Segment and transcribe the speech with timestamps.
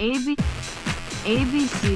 [0.00, 0.34] A B
[1.26, 1.88] A B C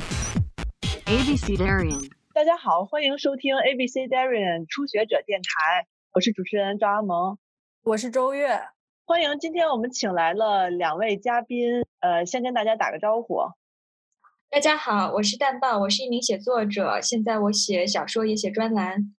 [1.06, 2.10] A B C Darian。
[2.34, 7.38] 大家好，欢迎收听 ABC Darian 初学者电台，我是主持人赵阿萌，
[7.82, 8.60] 我是周月。
[9.06, 13.38] 欢迎今天我们请来了两位嘉宾，呃，先跟大家打个招呼。
[14.50, 19.14] 大家好，我是蛋豹，我是一名写作者，现在我写小说也写专栏。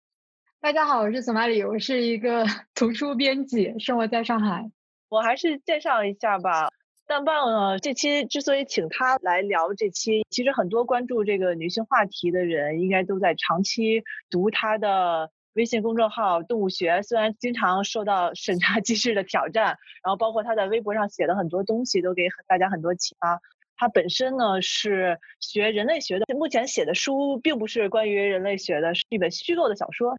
[0.61, 2.45] 大家好，我是索马里，我是一个
[2.75, 4.71] 图书编辑，生活在上海。
[5.09, 6.69] 我还是介绍一下吧。
[7.07, 23.39] 蛋豹呢，这期之所以请他来聊这期，其实很多关注这个女性话题的人，应该都在长期读他的微信公众号《动物学》，虽然经常受到审查机制的挑战，然后包括他在微博上写的很多东西，都给大家很多启发。
[23.77, 30.17] 他本身呢是学人类学的，目前写的书并不是关于人类学的，是一本虚构的小说。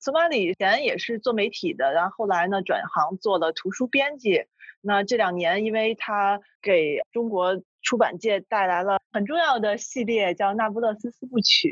[0.00, 4.44] 索马里以前也是做媒体的，然后后来呢转行做了图书编辑。
[4.80, 11.70] 那这两年，因为他给中国出版界带来了很重要的系列，叫《那不勒斯四部曲》，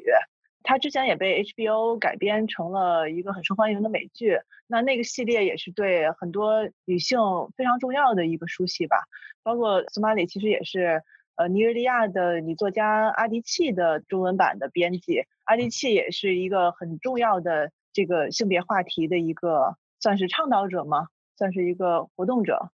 [0.65, 4.41] 他之前也被 HBO 改编成了一个很受欢迎的美剧。
[4.67, 7.21] 那那个系列也是对很多女性
[7.57, 9.05] 非常重要的一个书系吧。
[9.45, 11.05] 包括索马里其实也是
[11.37, 15.23] 呃尼日利亚的女作家阿迪契的中文版的编辑。
[15.45, 21.09] 阿迪契也是一个很重要的这个性别话题的一个算是倡导者吗？
[21.39, 22.71] 算是一个活动者。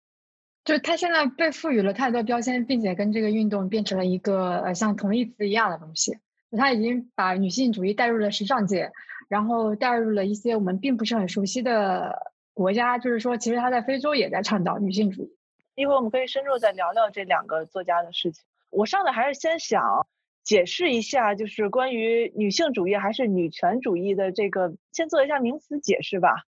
[0.65, 6.17] 就是他现在被赋予了太多标签，并且跟这个运动变成了一个呃像同义词一样的东西。
[6.57, 8.93] 他已经把女性主义带入了时尚界，
[9.29, 12.97] 然后带入了一些我们并不是很熟悉的国家。
[12.97, 15.37] 就是说，其实他在非洲也在倡导女性主义。
[15.75, 18.43] 一会儿我们可以深入再聊聊这两个作家的事情。
[18.71, 20.07] 我上来还是先想
[20.43, 26.45] 解释一下，就是关于女性主义还是女权主义的这个，先做一下名词解释吧。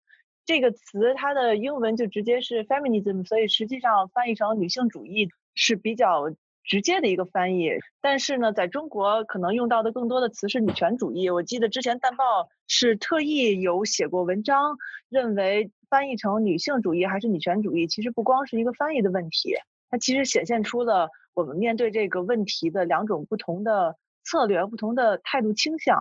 [0.45, 6.33] 这个词它的英文就直接是 feminism，所以实际上翻译成女性主义是比较
[6.63, 7.71] 直接的一个翻译。
[8.01, 11.29] 但是呢，在中国可能用到的更多的词是女权主义。
[11.29, 14.77] 我记得之前淡报是特意有写过文章，
[15.09, 19.53] 认为翻译成女性主义还是女权主义，其实不光是一个翻译的问题，
[19.89, 25.97] 它其实显现出了我们面对这个问题的两种不同的策略、不同的态度倾向。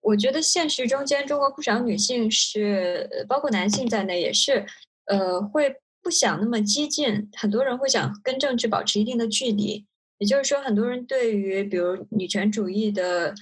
[0.00, 4.64] 我觉得现实中间，中国不少女性是，包括男性在内，也是，
[5.04, 7.28] 呃，会不想那么激进。
[7.36, 9.86] 很多人会想跟政治保持一定的距离。
[10.16, 13.34] 也就是说，很多人对于比如女权主义的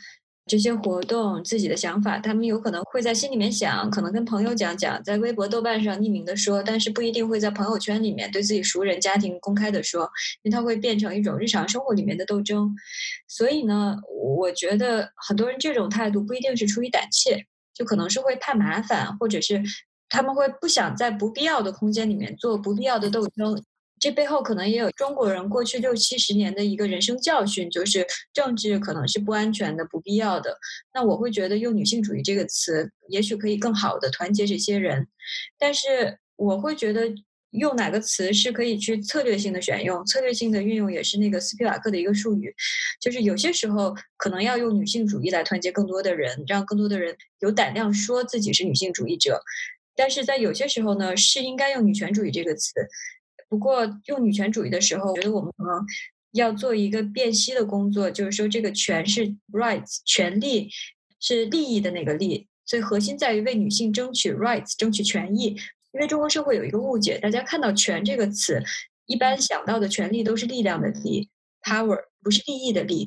[0.49, 10.11] 这些活动，自己的想法，他们有可能会在心里面想，可能跟朋友讲讲，在微博、豆瓣上匿名的说，但是不一定会在朋友圈里面对自己熟人、家庭公开的说，
[10.43, 12.75] 因为它会变成一种日常生活里面的斗争。
[13.29, 13.97] 所以呢，
[14.37, 17.45] 我觉得很多人这种态度不一定是出于胆怯，
[17.75, 19.63] 就可能是会怕麻烦，或者是
[20.09, 23.63] 他们会不想在不必要的空间里面做不必要的斗争。
[24.01, 30.59] 这背后可能也有中国人过去六七十年的一个人生教训，就是政治可能是不安全的、不必要的。
[30.95, 35.09] 那我会觉得用女性主义这个词，也许可以更好的团结这些人。
[35.59, 37.13] 但是我会觉得
[37.53, 42.55] 用哪个词是可以去策略性的选用，策略性的运用也是那个斯皮瓦克的一个术语，
[43.01, 49.41] 就是有些时候可能要用女性主义来团结更多的人，让更多的人有胆量说自己是女性主义者。
[49.97, 52.73] 但是在有些时候呢，是应该用女权主义这个词。
[53.49, 55.85] 不过用女权主义的时候，我觉得我们可能
[56.33, 60.71] 要做一个辨析的工作，就是说这个权是 rights 权利
[61.21, 65.57] 是利益的那个利，所以核心在于为女性争取 rights 争取权益。
[65.93, 68.63] 因为中国社会有一个误解，大家看到“权”这个词，
[69.07, 71.31] 一般想到的权利都是力量的力
[71.63, 73.07] power，不是利益的利。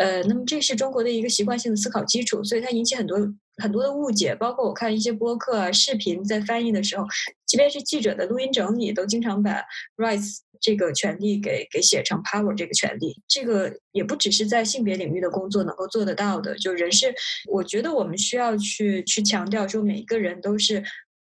[0.00, 3.16] 呃，那么这是中国的一个习惯性的思考基础，所以它引起很多
[3.62, 4.34] 很多的误解。
[4.34, 7.04] 包括我看一些播客啊、视频在翻译的时候。
[7.46, 9.62] 即便是记者的录音整理，都经常把
[9.96, 13.22] rights 这个权利给给写成 power 这个权利。
[13.28, 16.58] 这个也不只是在性别领域的工作能够做得到的。
[16.58, 17.14] 就人是，
[17.48, 20.82] 我觉得我们需要去去强调说，每一个人都是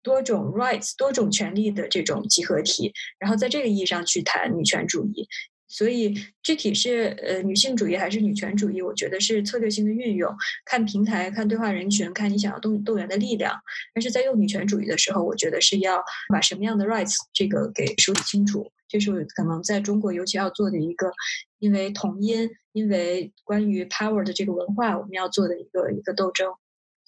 [0.03, 2.91] 多种 rights 多种权利的这种集合体。
[3.19, 5.29] 然后在这个意义上去谈女权主义。
[5.69, 10.33] 所以具体是呃女性主义还是女权主义，我觉得是策略性的运用，
[10.65, 13.53] 看平台、看对话人群、看你想要动动员的力量。
[13.95, 16.03] 但是在用女权主义的时候，我觉得是要
[16.33, 18.71] 把什么样的 rights 这个给梳理清楚。
[18.89, 21.11] 这是可能在中国尤其要做的一个，
[21.59, 26.53] 因为同音，因为关于 power 的这个文化，我们要做的一个一个斗争。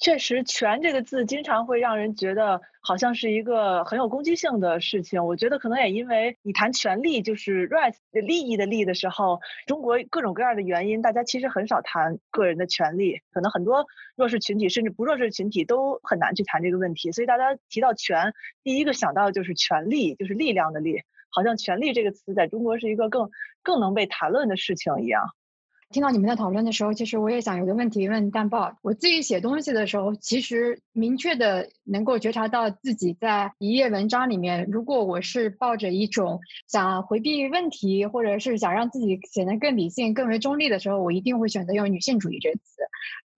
[0.01, 5.27] 确实，“权”这个字经常会让人觉得好像是一个很有攻击性的事情。
[5.27, 13.21] 我觉得可能也因为你谈权利，就是 rights 利益的利的时候，中国各种各样的原因，大家其实很少谈个人的权利。
[13.33, 17.11] 可能很多弱势群体，甚至不弱势群体都很难去谈这个问题。
[17.11, 21.03] 所以大家提到权，第一个想到的就是权力，就是力量的力。
[21.31, 23.31] 好像“权力”这个词在中国是一个更
[23.63, 25.35] 更能被谈论的事情一样。
[25.91, 28.77] 听到你们在讨论的时候，其实我也想有个问题问淡豹。
[28.83, 42.83] 我自己写东西的时候，其实明确的能够觉察到自己在一页文章里面，如果我是抱着一种想回避问题，或者是想让自己显得更理性、更为中立的时候，我一定会选择用女性主义这个词。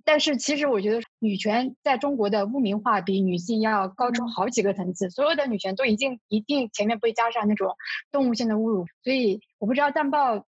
[0.04, 7.76] 但是其实我觉得女权在中国的污名化比女性要高出好几个层次，所有的女权都已经一定前面会加上那种
[8.10, 8.86] 动物性的侮辱。
[9.04, 10.46] 所以我不知道淡豹。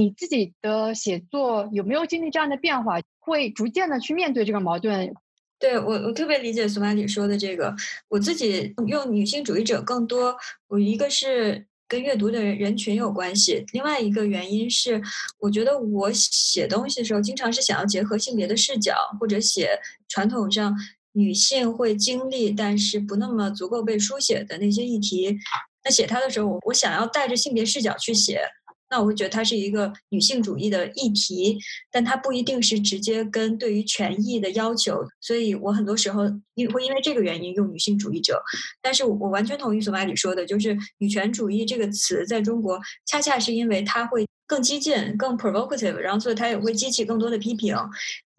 [0.00, 2.98] 你自己的写作有没有经历这样的变化？
[3.18, 5.12] 会逐渐的去面对这个矛盾？
[5.58, 7.76] 对我，我特别理解索马里说的这个。
[8.08, 10.34] 我自己用女性主义者更多，
[10.68, 15.02] 我一个是跟阅读的人人群有关系，另外一个原因是，
[15.38, 20.74] 我觉得我写东西的时候，经常是想要结合性别的视角，或者写传统上
[21.12, 25.36] 女性会经历但是不那么足够被书写的那些议题。
[25.84, 28.40] 那写它的时候，我我想要带着性别视角去写。
[28.90, 31.58] 那我会觉得它是一个女性主义的议题，
[31.92, 38.42] 但它不一定是直接跟对于权益的要求，所以我很多时候因会因为这个原因用女性主义者。
[38.82, 47.76] 但是我完全同意索马里说的，就是女权主义这个词在中国恰恰是因为它会更激进、更 provocative，然后所以它也会激起更多的批评。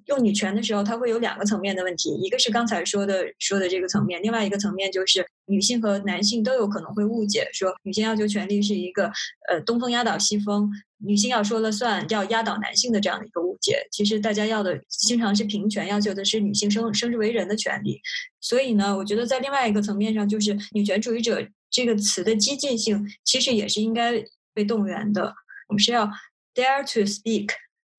[0.08, 9.12] 用女权的时候，它会有两个层面的问题，一个是刚才说的说的这个层面，另外一个层面就是女性和男性都有可能会误解，说女性要求权利是一个
[9.50, 13.86] 呃东风压倒西风，女性要说了算，要压倒男性的这样的一个误解。
[13.92, 18.00] 其实大家要的经常是平权，要求的是女性生生之为人的权利。
[18.40, 25.34] 所以呢，我觉得在另外一个层面上，就是女权主义者这个词的激进性，其实也是应该被动员的。
[25.68, 26.10] 我们是要
[26.56, 27.50] dare to speak。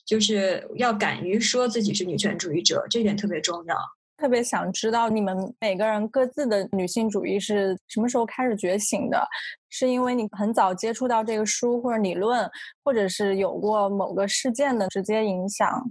[0.05, 3.77] 就是要敢于说自己是女权主义者，这点特别重要。
[4.23, 9.21] 特别想知道你们每个人各自的女性主义是什么时候开始觉醒的？
[9.69, 12.49] 是因为你很早接触到这个书或者理论，
[12.85, 15.91] 或者是有过某个事件的直接影响？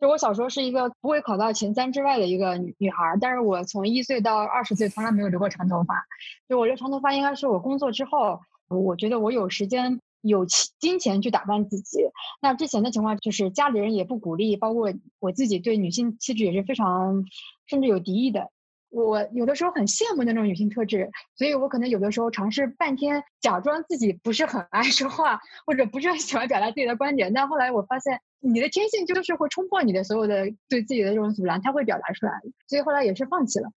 [0.00, 6.04] 就我小时候是一个不会考到前三之外的一个女女孩，但是我从一岁到二十岁从来没有留过长头发。
[6.48, 10.00] 就我这长头发应该是我工作之后，我觉得我有时间。
[10.22, 11.98] 有钱金钱去打扮自己，
[12.40, 17.24] 那之前的情况就是家里人也不鼓励，包括我自己对女性气质也是非常
[17.66, 18.50] 甚至有敌意的。
[18.88, 27.32] 我有的时候很羡慕那种女性特质，所以我可能有的时候尝试半天假装自己不是很爱说话，或者不是很喜欢表达自己的观点。
[27.32, 32.32] 但后来我发现，你的天性就是会冲破你的所有的对自己的这种阻拦，它会表达出来。
[32.68, 33.70] 所以后来也是放弃了。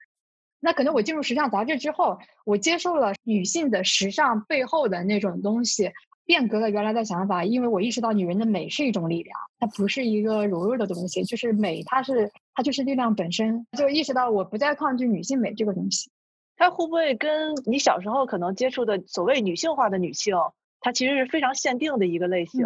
[0.59, 5.91] 那可能我进入时尚杂志之后，我接受了女性的时尚背后的那种东西。
[6.25, 13.65] 变革了原来的想法，因为我意识到女人的美是一种力量，它不是一个柔弱的东西，就是美，它是它就是力量本身。
[13.77, 16.09] 就意识到我不再抗拒女性美这个东西。
[16.57, 20.35] 它会不会跟你小时候可能接触的所谓女性化的女性，
[20.79, 22.65] 它其实是非常限定的一个类型？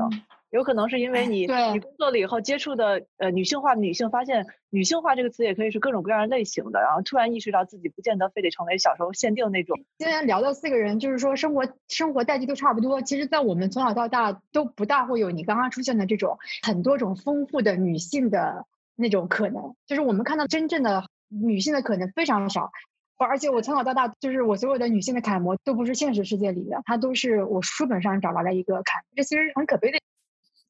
[0.52, 9.80] 有可能是因为你你工作了以后接触的呃女性化的女性，发现女性化这个词也可以是各种各样类型的，然后突然意识到自己不见得非得成为小时候限定那种。
[9.98, 18.66] 今天聊到四个人，就是说生活生活代际都差不多，其实在我们从小到大都不大会有你刚刚出现的这种很多种丰富的女性的
[18.96, 22.72] 那种可能，就是我们看到真正的女性的可能非常少。
[23.18, 30.00] 而且我从小到大就是我所有的女性的楷模都不是现实世界里的，她都是我书本上找来的一个楷，这其实很可悲的。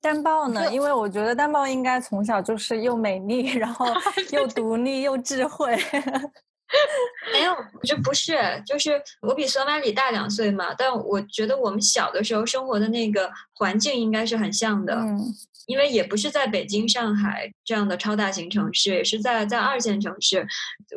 [0.01, 0.71] 单豹呢？
[0.71, 3.85] 因为我觉得单豹应该从小就是又美丽， 然后
[4.31, 5.77] 又独立又智慧。
[7.33, 14.93] 没有，这不是，就是我比索马里大两岁嘛，但我觉得我们小的时候生活的那个环境应该是很像的。
[14.93, 15.19] 嗯，
[15.65, 20.47] 因为也不是在北京、上海这样的超大型城市，也是在在二线城市。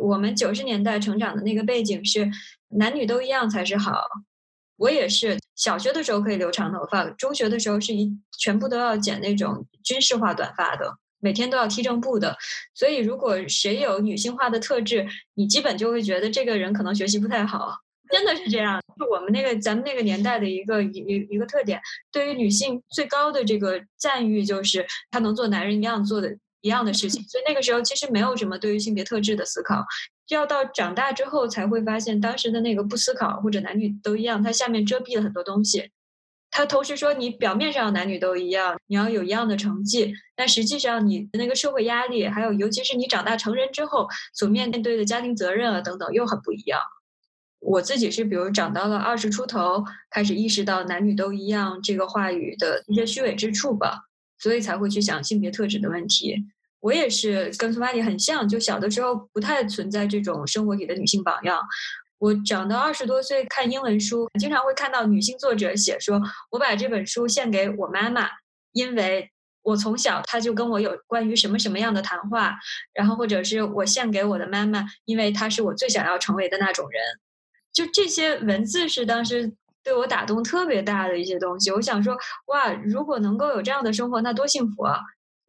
[0.01, 2.31] 我们九十年代成长的那个背景是
[2.77, 4.05] 男女都一样才是好。
[4.83, 12.37] 我也是小学的时候可以留长头发，中学的时候是一全部都要剪那种军事化短发的，每天都要踢正步的。
[12.75, 17.77] 所以如果谁有女性化的特质，你基本就会觉得这个人可能学习不太好，
[18.11, 18.83] 真的是这样。
[18.99, 27.23] 就我们那个咱们那个年代的一个一一个特点，对于女性最高的这个赞誉就是她能做男人一样做的一样的事情。
[27.29, 29.85] 所以那个时候其实没有什么对于性别特质的思考。
[30.35, 35.91] 要到长大之后才会发现，当时的那个不思考或者男女都一样，它下面遮蔽了很多东西。
[36.55, 46.79] 他同时说，你表面上男女都一样，你要有一样的成绩，但实际上你的那个社会压力，还有尤其是你长大成人之后所面对的家庭责任啊等等，又很不一样。
[47.59, 54.01] 我自己是，比如长到了二十出头，开始意识到男女都一样这个话语的一些虚伪之处吧，
[54.39, 56.37] 所以才会去想性别特质的问题。
[56.83, 61.61] 我也是跟苏玛丽很像，就小的时候不太存在这种生活里的女性榜样。
[62.19, 66.21] 我长到二十多岁看英文书，经常会看到女性作者写说
[66.51, 68.29] ：“我把这本书献给我妈妈，
[68.73, 69.31] 因为
[69.63, 72.57] 我从小她就跟我有关于什么什么样的谈话。”
[72.93, 77.01] 然后或者是我献给我的妈妈，因为她是我最想要成为的那种人。
[77.73, 79.53] 就这些文字是当时
[79.85, 81.71] 对我打动特别大的一些东西。
[81.71, 84.99] 我想说，哇，如果能够有这样的生活，那多幸福啊！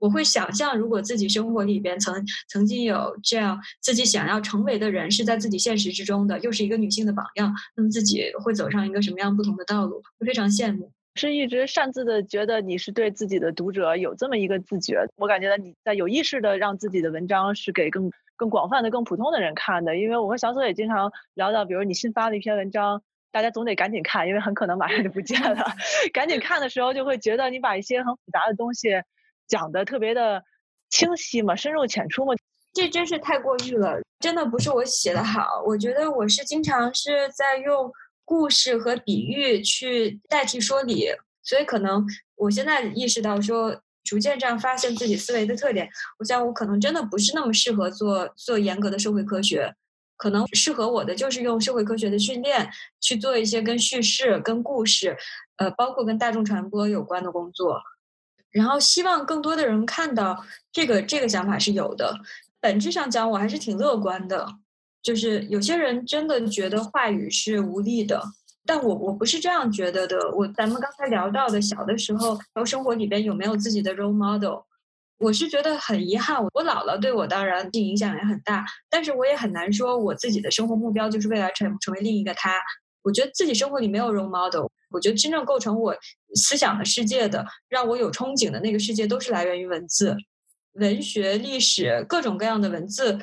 [0.03, 2.13] 我会想象，如果自己生活里边曾
[2.49, 10.03] 曾经有这样自己想要成为的人是在自己现实之中的，又是一个女性的榜样，那么自己会走上一个什么样不同的道路？
[10.19, 10.91] 会非常羡慕。
[11.15, 19.95] 是一直擅自的觉得你是对自己的读者有这么一个自觉，我感觉到你在有意识的让自己的文章是给更更广泛的、更普通的人看的。
[19.95, 25.63] 因为我和小左也经常聊到，比如你新发的一篇文章，大家总得赶紧看，因为很可能马上就不见了。
[26.11, 28.89] 赶紧看的时候，就会觉得你把一些很复杂的东西。
[29.47, 30.43] 讲的特别的
[30.89, 32.33] 清晰嘛，深入浅出嘛，
[32.73, 33.99] 这真是太过誉了。
[34.19, 37.91] 真的不是我写的好，我觉得我是经常是在用
[38.23, 41.09] 故事和比喻去代替说理，
[41.43, 45.89] 所以可能我现在意识到说，逐渐这样发现自己思维的特点。
[46.19, 49.73] 我想我可能真的不是那么适合做做严格的社会科学，
[50.15, 52.69] 可能适合我的就是用社会科学的训练
[53.01, 55.17] 去做一些跟叙事、跟故事，
[55.57, 57.81] 呃，包括跟大众传播有关的工作。
[58.53, 62.15] 然后希望更多的人看到这个这个想法是有的。
[62.61, 64.47] 本质上讲，我还是挺乐观的。
[65.01, 68.23] 就是有些人真的觉得话语是无力的，
[68.65, 70.17] 但我我不是这样觉得的。
[70.33, 74.61] 我咱们刚才聊到的小的时候，然后生活里边有没有自己的 role model，
[75.17, 76.41] 我是觉得很遗憾。
[76.41, 82.57] 我姥姥对我当然影响也很大，但是我也很难说我自己的生活目标就是未来成成为另一个他。
[83.03, 84.65] 我觉得自己生活里没有 role model。
[84.89, 85.95] 我觉得真正构成我
[86.35, 90.15] 思想的世界的，让我有憧憬的那个世界，都是来源于文字、
[90.73, 93.19] 文学、历史各种各样的文字，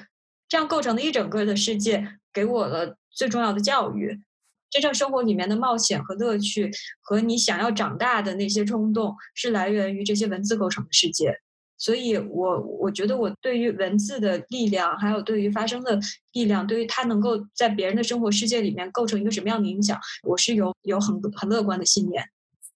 [0.48, 4.20] 这样构成的一整个的世界，给我了最重要的教育。
[4.68, 6.70] 真正生活里面的冒险和乐趣，
[7.02, 11.40] 和你想要长大的那些冲动，是来源于这些文字构成的世界。
[11.80, 15.98] 所以，我我觉得我对于文字的力量，还有对于发声的
[16.34, 22.22] 力量，对于它能够在别人的生活世界里面构成一个什么样的影响，我是有有很很乐观的信念。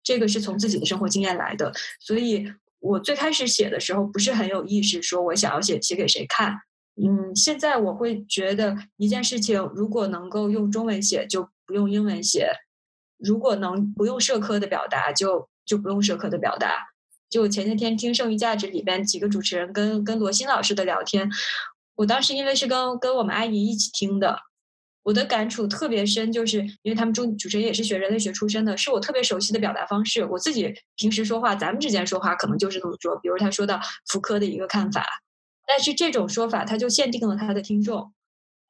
[0.02, 1.70] 这个是从自己的生活经验来的。
[2.00, 6.54] 所以我最开始写的时候不是很有意识，说我想要写写给谁看。
[6.96, 12.46] 嗯，现在我会觉得一件事情如果能够用中文写，就不用英文写；
[13.18, 16.93] 如果能不用社科的表达，就就不用社科的表达。
[17.34, 21.28] 就前些天听《剩余价值》里边几个主持人跟跟罗欣老师的聊天，
[21.96, 24.38] 我当时因为是跟跟我们阿姨一起听的，
[25.02, 30.24] 我的感触特别深，就是因为他们主主持人也是学人类学出身的，是我特别熟悉的表达方式。
[30.24, 33.16] 我自己平时说话，咱们之间说话可能就是这么说。
[33.16, 35.04] 比如他说到福柯的一个看法，
[35.66, 38.12] 但是这种说法他就限定了他的听众。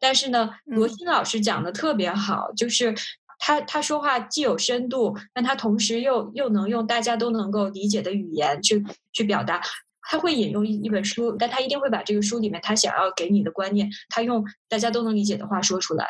[0.00, 2.94] 但是呢，罗欣老师讲的特别好，就是。
[3.38, 9.60] 他他说话既有深度，但他同时又又能用大家都能够理解的语言去去表达。
[10.06, 16.06] 他会引用一一本书，但他一定会把这个书里面他想要给你的观念，他用大家都能理解的话说出来。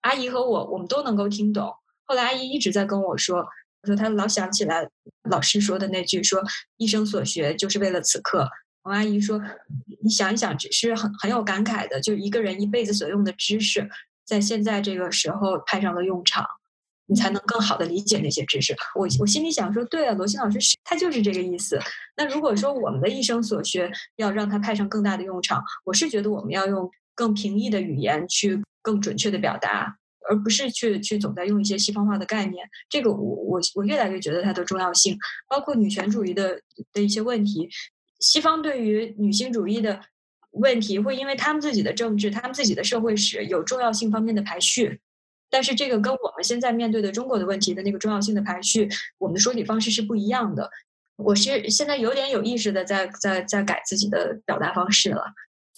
[0.00, 1.70] 阿姨和我，我们都能够听懂。
[2.04, 3.44] 后来阿姨一直在跟我说，
[3.84, 4.88] 说她老想起来
[5.28, 6.42] 老师说的那句，说
[6.78, 8.48] 一生所学就是为了此刻。
[8.84, 9.38] 王阿姨说，
[10.02, 13.88] 你想一想，只是很很有感慨的，就一个人一辈子所用的知识，
[14.24, 16.46] 在现在这个时候派上了用场。
[17.06, 18.74] 你才能更好的理解那些知识。
[18.94, 21.78] 我我心里想说，对啊，罗新老师是他就是这个意思。
[22.16, 29.96] 那如果说我们的一生所学要让它派上更大的用场，我是觉得我们要用更平易的语言去更准确的表达，
[30.28, 32.66] 而不是去去总在用一些西方化的概念。
[32.88, 35.18] 这个我我我越来越觉得它的重要性，
[35.48, 36.60] 包括女权主义的
[36.92, 37.68] 的一些问题，
[38.20, 40.00] 西方对于女性主义的
[40.52, 45.00] 问题，会因为他们自己的政治、他们自己的社会史有重要性方面的排序。
[45.54, 50.68] 但是这个跟我们现在面对的中国的问题的那个重要性的排序，我们的说理方式是不一样的。
[51.14, 55.22] 我是现在有点有意识的在在在改自己的表达方式了。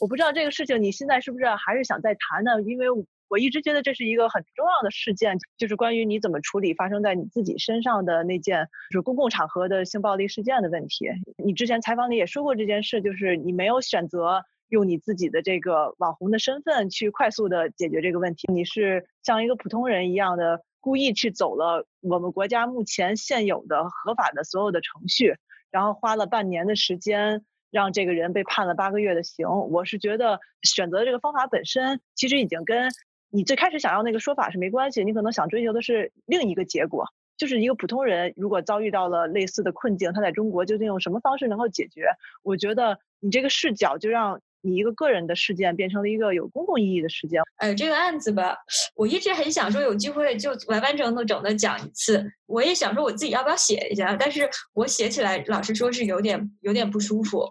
[0.01, 2.63] 我不知道这个事情你现在是不是还是想再谈呢？
[2.63, 2.87] 因为
[3.29, 11.05] 我一直觉得这是一个很重要的事件，就是关于你怎么处理发生在你自己身上的那件就是公共场合的性暴力事件的问题。
[11.45, 14.43] 你之前采访里也说过这件事，就是你没有选择。
[14.69, 25.35] 用你自己的这个网红的身份去快速的解决这个问题，你是像一个普通人一样的故意去走了我们国家目前现有的合法的所有的程序，
[25.71, 29.47] 然后花了半年的时间让这个人被判了八个月的刑。
[29.49, 32.89] 我是觉得选择这个方法本身其实已经跟
[33.31, 37.05] 你最开始想要那个说法是没关系，你可能想追求的是另一个结果，
[37.37, 42.07] 就是一个普通人如果遭遇到了类似的困境，他在中国究竟用什么方式能够解决？
[42.43, 47.41] 我觉得你这个视角就让你一个个人的事件变成了一个有公共意义的事件。
[47.57, 48.57] 哎，这个案子吧，
[48.95, 52.23] 我一直很想说有机会就完完整整的讲一次。
[52.47, 57.49] 我也想说我自己要不要写一下，但是我写起来老实说是有点有点不舒服。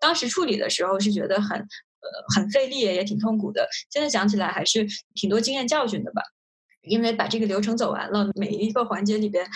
[0.00, 3.68] 当时处理的时候是觉得很呃很费力，也挺痛苦的。
[3.90, 6.22] 现在想起来还是挺多经验教训的吧，
[6.82, 9.46] 因为把这个流程走完了，每一个环节里边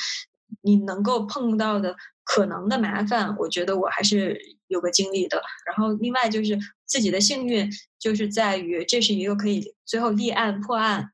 [0.62, 1.94] 你能够碰到的
[2.24, 5.42] 可能的麻烦，我觉得我还是有个经历的。
[5.66, 11.10] 然后另外就是自己的幸运，就是在于这是一个可以最后立案破案，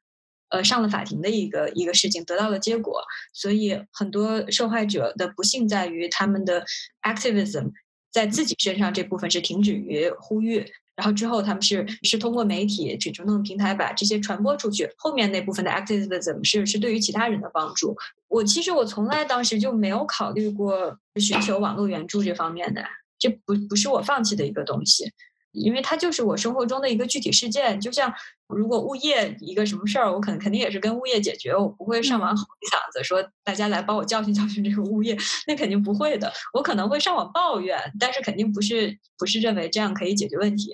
[0.51, 3.03] 呃上了法庭的一个一个事情，得到了结果。
[3.33, 6.65] 所以很多受害者的不幸在于他们的
[7.03, 7.73] activism
[8.11, 10.67] 在自己身上这部分是停止于呼吁。
[10.99, 14.91] 然后之后，他们是是通过媒体、去中等平台把这些传播出去。
[14.97, 17.97] 后面那部分的 activism 是是对于其他人的帮助。
[18.27, 22.85] 我其实我从来当时就没有考虑过寻求网络援助这方面的，
[23.17, 25.05] 这不不是我放弃的一个东西，
[25.53, 27.81] 因为它就是我生活中的一个具体事件。
[27.81, 28.13] 就像
[28.49, 36.33] 如果物业一个什么事儿，我肯肯定也是跟物业解决，我不会上网吼一嗓子说大家来帮我教训 教训这个物业，那肯定不会的。
[36.53, 40.73] 我可能会上网抱怨，但是肯定不是不是认为这样可以解决问题。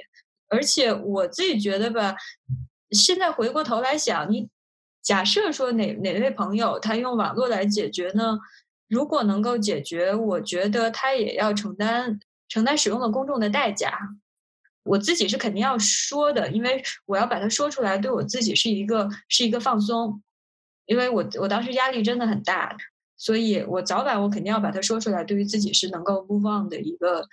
[0.54, 2.14] 而且我自己觉得吧，
[2.92, 4.48] 现在回过头来想，你
[5.02, 8.38] 假设说哪哪位朋友他用网络来解决呢？
[8.88, 13.98] 如果能够解决，我觉得他也要承担承担使用的公众的代价。
[14.84, 20.22] 我自己是肯定要说的，因为我要把它说出来，对我自己是一个是一个放松，
[20.86, 22.76] 因为我我当时压力真的很大，
[23.16, 27.26] 所以我早晚我肯定要把它说出来，对于自己是能够 move on 的一个。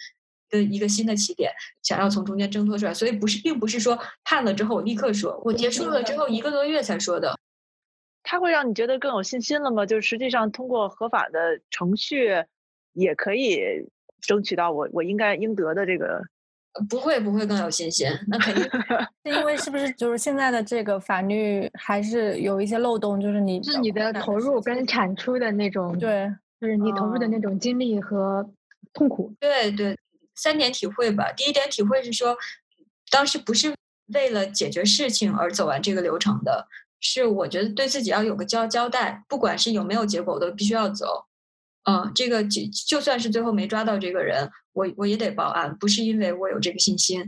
[0.52, 7.36] 的一个新的起点，想要从中间挣脱出来，所以不是，并不是说判了之后我立刻说，我结束了之后一个多月才说的。
[8.24, 9.84] 它会让你觉得更有信心了吗？
[9.86, 12.30] 就是实际上通过合法的程序，
[12.94, 13.60] 也可以
[14.20, 16.22] 争取到我我应该应得的这个。
[16.90, 18.64] 不会不会更有信心，那肯定
[19.26, 28.50] 是因为是不是就是现在的这个法律还是有一些漏洞，就是你是你的投入跟产出的那种，对，就是你投入的那种精力和
[28.94, 29.34] 痛苦。
[29.40, 29.98] 对对。
[30.36, 31.32] 三点体会吧。
[31.32, 32.38] 第一点体会是说，
[33.10, 33.74] 当时不是
[34.14, 36.68] 为了解决事情而走完这个流程的，
[37.00, 41.26] 是我觉得对自己要有个交交代，不管是有没有结果，我都必须要走。
[41.84, 47.26] 嗯，这个就就算是最后没抓到这个人，我我也得报案，不是因为我有这个信心。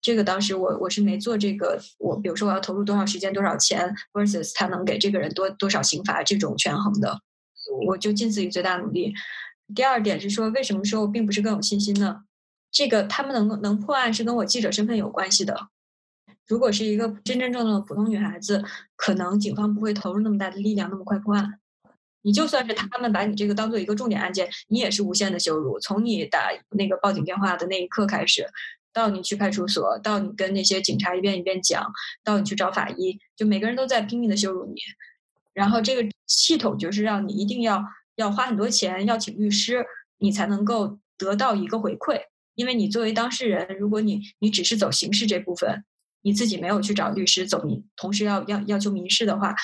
[0.00, 7.20] 这个当时我我是没做这个，我比如说我要投入多少时间、多少钱，versus 他能给这个人多多少刑罚这种权衡的，
[7.86, 9.12] 我就尽自己最大努力。
[9.74, 12.22] 第二点是说，为什么说我并不是更有信心呢？
[12.70, 15.68] 这个他们能能破案是跟我记者身份有关系的。
[16.46, 18.64] 如果是一个真真正正的普通女孩子，
[18.96, 21.60] 可能警方不会投入那么大的力量那么快破案。
[22.22, 25.78] 你就算是他们把你这个当做一个重点案件，你也是无限的羞辱。
[25.78, 28.46] 从你打那个报警电话的那一刻开始，
[28.92, 31.90] 到你去派出所，到你跟那些警察一遍一遍讲，
[32.24, 34.80] 到你去找法医，就每个人都在拼命的羞辱你。
[35.52, 37.84] 然后这个系统就是让你一定要。
[38.18, 39.86] 要花很多钱，要请律师，
[40.18, 42.20] 你才能够得到一个回馈。
[42.56, 45.84] 因为你作为当事人，如果你你只是走刑事这部分，
[46.22, 49.54] 你自己没有去找律师走民，同时要要要求民事的话，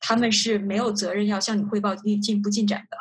[0.00, 2.96] 他们是没有责任要向你汇报进进步进展的。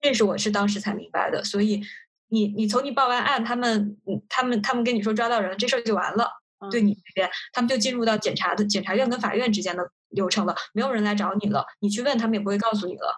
[0.00, 1.42] 这是我是当时才明白的。
[1.42, 1.82] 所以
[2.28, 6.30] 你你从你报完案，他们他们他们跟你说抓到人，这事儿就完了。
[6.70, 13.16] 对你这边，他们就进入到检察的检察院跟法院之间的流程了，没有人来找你了，你去问他们也不会告诉你了。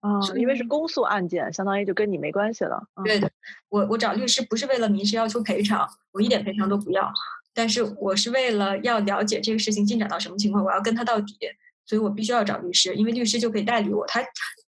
[0.00, 2.82] 啊，因为是公诉案件，相当于就跟你没关系了。
[3.04, 3.30] 对的，
[3.68, 7.12] 我我找律师不是为了民事要求赔偿，我一点赔偿都不要。
[7.52, 11.36] 但是我是为了要了解这个事情进展到什么情况，我要跟他到底，
[11.84, 14.06] 所以我必须要找律师，因为律师就可以代理我。
[14.06, 14.22] 他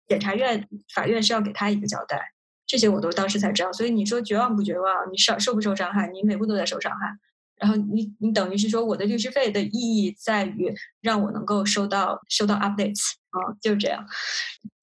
[0.09, 2.33] 检察院、法院是要给他一个交代，
[2.67, 3.73] 这些我都当时才知道。
[3.73, 5.11] 所以你说绝望不绝望？
[5.11, 6.09] 你受受不受伤害？
[6.09, 7.17] 你每步都在受伤害。
[7.63, 14.05] 然后你你等于是说，我的律师费的意义在于让我能够收到收到 updates 啊，就是这样。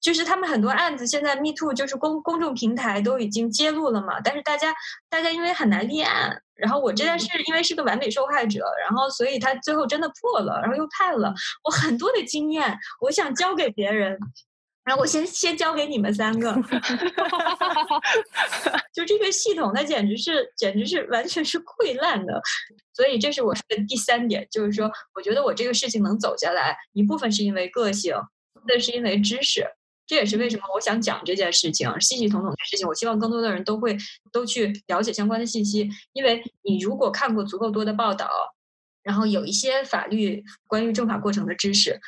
[0.00, 4.74] 就是他们很多案子现在 Me Too 就是公公众平台都已经揭露了嘛，但是大家
[5.10, 11.34] 大家因为很难立案，然后我这件事因为是个完美受害者，然后所以他最后真的破了，然后又判了。
[11.64, 14.18] 我很多的经验，我想教给别人。
[14.84, 16.54] 然后我先先交给你们三个，
[18.92, 22.40] 就这个系统，它简直是简直是完全是溃烂的，
[22.92, 28.14] 所以这是我说的第三点，就是说，我觉得我这个事情能走下来，一部分是因为个性，
[28.66, 29.66] 那是因为知识。
[30.06, 32.88] 这也是为什么我想讲这件事情，系系统统的事情。
[32.88, 33.96] 我希望更多的人都会
[34.32, 38.28] 都去了解相关的信息，因为你如果看过足够多的报道，
[39.04, 42.00] 然后有一些法律关于政法过程的知识，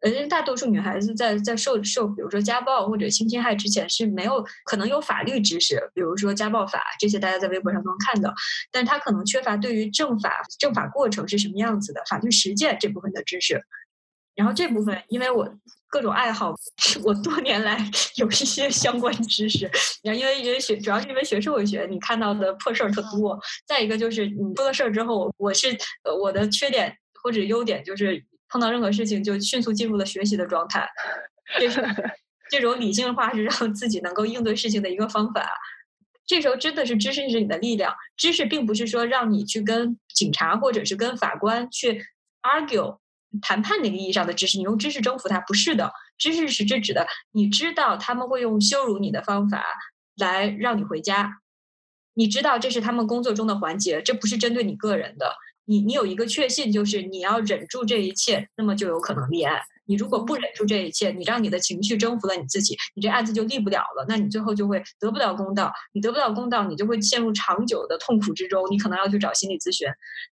[0.00, 8.32] 呃，因为大多数女孩子在在受受，比如说家暴或者性侵害之前是没有可能有法律知识，比如说家暴法这些，大家在微博上都能看到，
[8.70, 13.60] 但她可能缺乏对于政法政法过程是什么样子的法律实践这部分的知识。
[14.36, 15.52] 然后这部分，因为我
[15.88, 16.54] 各种爱好，
[17.02, 17.76] 我多年来
[18.14, 19.68] 有一些相关知识。
[20.04, 23.36] 然后因为因为学，主要是因为学社会学，你看到的破事儿特多。
[23.66, 25.76] 再一个就是你出了事儿之后，我是
[26.22, 30.88] 我的缺点或者优点就是碰到任何事情就迅速进入了学习的状态。
[31.58, 31.82] 这是
[32.50, 35.50] 这种理性化是让自己能够应对事情的一个方法。
[36.26, 42.04] 这时候真的是知识是你的力量，知识并不是说让你去跟警察或者是跟法官去
[42.42, 42.98] argue。
[43.42, 45.92] 谈判那个意义上的知识，你用知识征服他，不是的。
[46.16, 49.62] 知识是指指的，你知道他们会用羞辱你的方法
[50.16, 51.30] 来让你回家，
[52.14, 55.36] 你知道这是他们工作中的环节，这不是针对你个人的。
[55.68, 59.60] 你你有一个确信，就是你要忍住这一切，那么就有可能立案。
[59.84, 64.06] 你如果不忍住这一切，你让你的情绪征服了你自己，你这案子就立不了了。
[64.08, 69.86] 那你最后就会得不到公道，你得不到公道，你就会陷入长久的痛苦之中，你可能要去找心理咨询。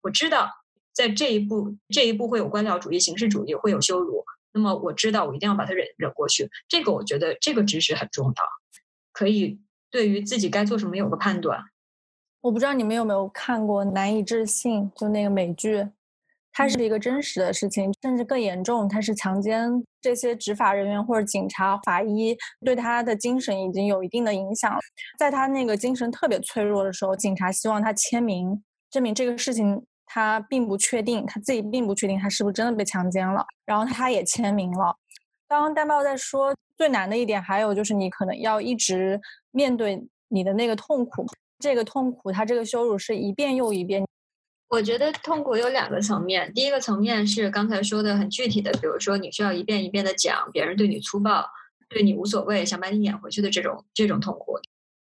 [0.01, 0.49] 我知道。
[0.95, 4.23] 在这一步，这一步会有官僚主义、形式主义，会有羞辱。
[4.51, 6.47] 那么我知道，我一定要把它忍忍过去。
[6.69, 8.43] 这个我觉得这个知识很重要，
[9.11, 11.59] 可以对于自己该做什么有个判断。
[12.43, 15.87] 我不知道你们有没有看过《难以置信》，就那个美剧，
[16.51, 24.77] 它是一个真实的事情，甚至更严重，它是强奸这些执法人员或者警察、法医，对他的精神已经有一定的影响。
[25.17, 29.81] 在他那个精神特别脆弱的时候，警察希望他签名，证明这个事情。
[30.05, 34.95] 他并不确定，他自己并不确定他是不是真的被强奸了，然后他也签名了。
[35.47, 41.25] 刚刚丹豹在说最难的一点，还有就是你可能要一直面对你的那个痛苦，
[41.63, 44.05] 这个痛苦，他这个羞辱是一遍又一遍。
[44.69, 51.45] 我觉得痛苦有两个层面，第一个层面是刚才说的很具体的，比如说你需要一遍一遍的讲别人对你粗暴，
[51.89, 54.59] 对你无所谓，想把你撵回去的这种这种痛苦。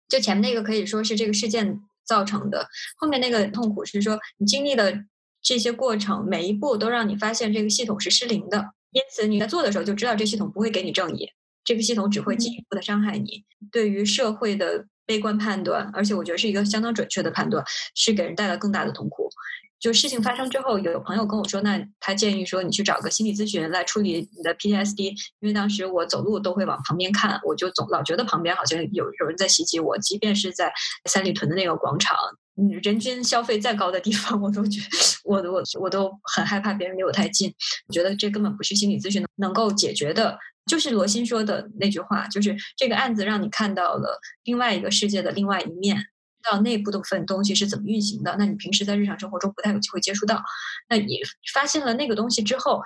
[0.10, 1.80] 就前面那个可以说是这个事件。
[2.08, 2.66] 造成的
[2.96, 5.04] 后面那个痛苦是说，你经历的
[5.42, 11.30] 这些过程，每一步都让你发现这个系统是失灵的，因此你在做的时候就知道这系统不会给你正义，
[11.66, 13.44] 这个系统只会进一步的伤害你。
[13.74, 17.64] 对于社会的悲观判断，而且我觉得是一个相当准确的判断，
[17.96, 19.28] 是给人带来更大的痛苦。
[19.80, 30.74] 就事情发生之后，有朋友跟我说，那他建议说你去找个心理咨询来处理你的 PTSD，因为当时我走路都会往旁边看，我就总老觉得旁边好像有有人在袭击我，即便是在
[31.06, 32.18] 三里屯的那个广场，
[32.82, 34.82] 人均消费再高的地方，我都觉
[35.24, 37.54] 我我我都很害怕别人离我太近，
[37.88, 40.40] 我觉得这根本不是心理咨询能够解决的。
[40.68, 45.98] 就是罗欣说的那句话，就是这个案子让你看到了另外一个世界的另外一面。
[46.50, 48.34] 到内部的份东西是怎么运行的？
[48.40, 50.42] 那你平时在日常生活中不太有机会接触到。
[50.88, 51.20] 那你
[51.54, 52.82] 发现了那个东西之后，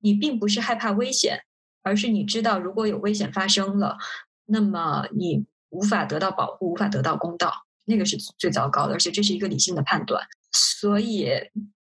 [0.00, 1.42] 你并不是害怕危险，
[1.82, 3.98] 而是你知道如果有危险发生了，
[4.46, 7.52] 那么你无法得到保护，无法得到公道，
[7.84, 8.94] 那个是最糟糕的。
[8.94, 11.28] 而且这是一个理性的判断，所以。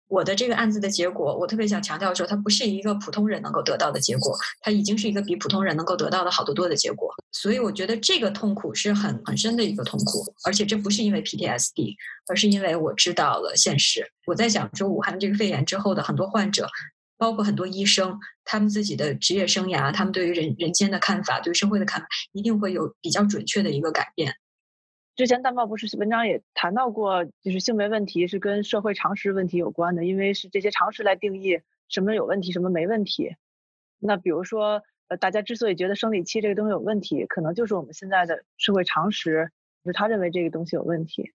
[0.09, 7.13] 我的这个案子的结果，我特别想强调说，它不是一个普通人能够得到的结果，它已经是一个比普通人能够得到的好得多的结果。
[7.31, 11.95] 所以我觉得这个痛苦是很很深的一个痛苦，而且这不是因为 PTSD，
[12.27, 14.03] 而是因为我知道了现实。
[14.25, 16.67] 我在想说，武汉这个肺炎之后的很多患者，
[17.15, 24.33] 包括很多医生，他们自己的职业生涯，他们对于人人间的看法，对社会的看法，一定会有比较准确的一个改变。
[25.19, 33.35] 之前淡报不是文章也谈到过，就是性别问题是跟社会常识问题有关的，因为是这些常识来定义什么有问题，什么没问题。
[33.99, 39.51] 那比如说，呃，大家之所以觉得生理期这个东西有问题，可能就是我们现在的社会常识，
[39.83, 41.33] 就是他认为这个东西有问题。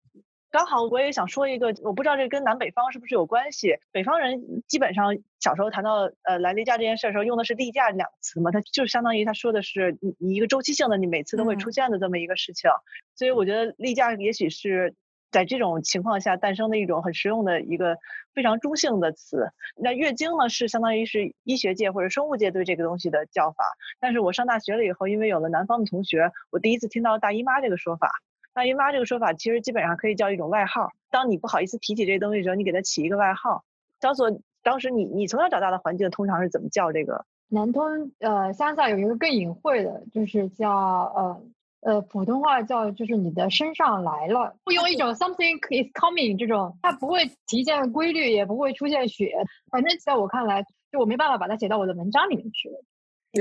[0.55, 3.75] 刚好我也想说一个，我不知道这跟南北方是不是有关系。
[3.91, 12.71] 北方人基本上小时候谈到呃来例假这件事的时候，用的是例假两个词嘛，它就相当于他说的是你你一个周期性的，你每次都会出现的这么一个事情。
[13.17, 14.95] 所以我觉得例假也许是
[15.33, 17.99] 在这种情况下诞生的一种很实用的一个
[18.33, 19.49] 非常中性的词。
[19.75, 23.65] 那月经呢是相当于是医学界或者生物界对这个东西的叫法。
[23.99, 28.13] 但是我上大学了以后，因为有了南方的同学，我第一次听到大姨妈这个说法。
[28.55, 30.91] 大姨妈这个说法其实基本上可以叫一种外号。
[31.11, 33.65] 当你不好意思提起这东西的时候，你给它起一个外号。
[33.99, 34.31] 张所，
[34.63, 37.27] 当时你你从小长大的环境通常是怎么叫这个？
[37.49, 41.43] 南通呃乡下有一个更隐晦的，就是叫呃
[41.81, 49.35] 呃普通话叫就是你的身上来了，会用一种 something is coming 这种，它不会体现规律，也不会出现血。
[49.71, 52.71] 反正在我看来，就我没办法把它写到我的文章里面去。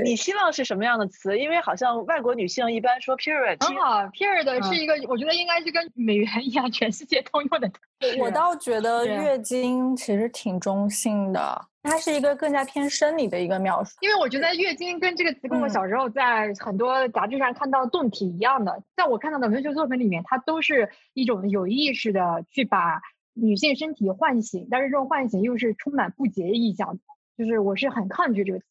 [0.02, 1.38] 你希望是什么样的词？
[1.38, 7.70] 因为好像外国女性一般说 period，很好，period 嗯是一个，我觉得应该是跟美元一样，全世界通用的。
[8.18, 13.96] 我倒觉得月经其实挺中性的，它是一个更加偏生理的一个描述。
[14.00, 23.00] 因为我觉得月经跟这个词跟我嗯小时候在很多杂志上看到动体一样的，在我看到的文学作品里面，它都是一种有意识的去把
[23.32, 27.00] 女性身体唤醒，但是这种唤醒又是充满不洁意象的，
[27.38, 28.64] 就是我是很抗拒这个词。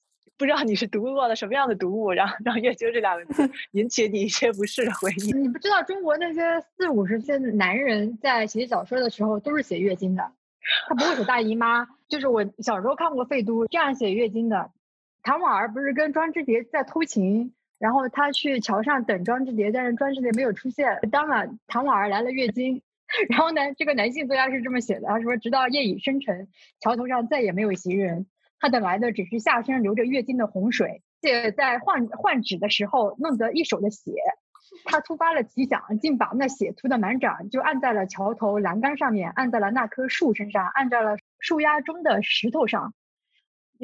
[0.43, 5.31] 不知道你是读过了什么样的读物，然后让月经这两个字 引起你一些不适的回忆。
[5.31, 6.41] 你不知道中国那些
[6.75, 10.33] 四五十岁的男人在写小说的时候都是写月经的，
[10.89, 11.87] 他不会写大姨妈。
[12.09, 14.69] 就是我小时候看过费都这样写月经的，
[15.21, 22.81] 唐婉儿不是跟庄之蝶在偷情，然后他去桥上等庄之蝶，但是庄之蝶没有出现，当晚唐婉儿来了月经。
[23.29, 26.49] 然后呢，这个男性作家是这么写的，他说：“直到夜已深沉，
[26.81, 28.25] 桥头上再也没有行人，
[28.63, 31.01] 他等来的只是下身流着月经的洪水。
[31.21, 34.13] 且在换换纸的时候，弄得一手的血。
[34.85, 42.93] 他突发了奇想，竟把那血涂得满掌，就按在了桥头栏杆上面，按在了那棵树身上，按在了树丫中的石头上。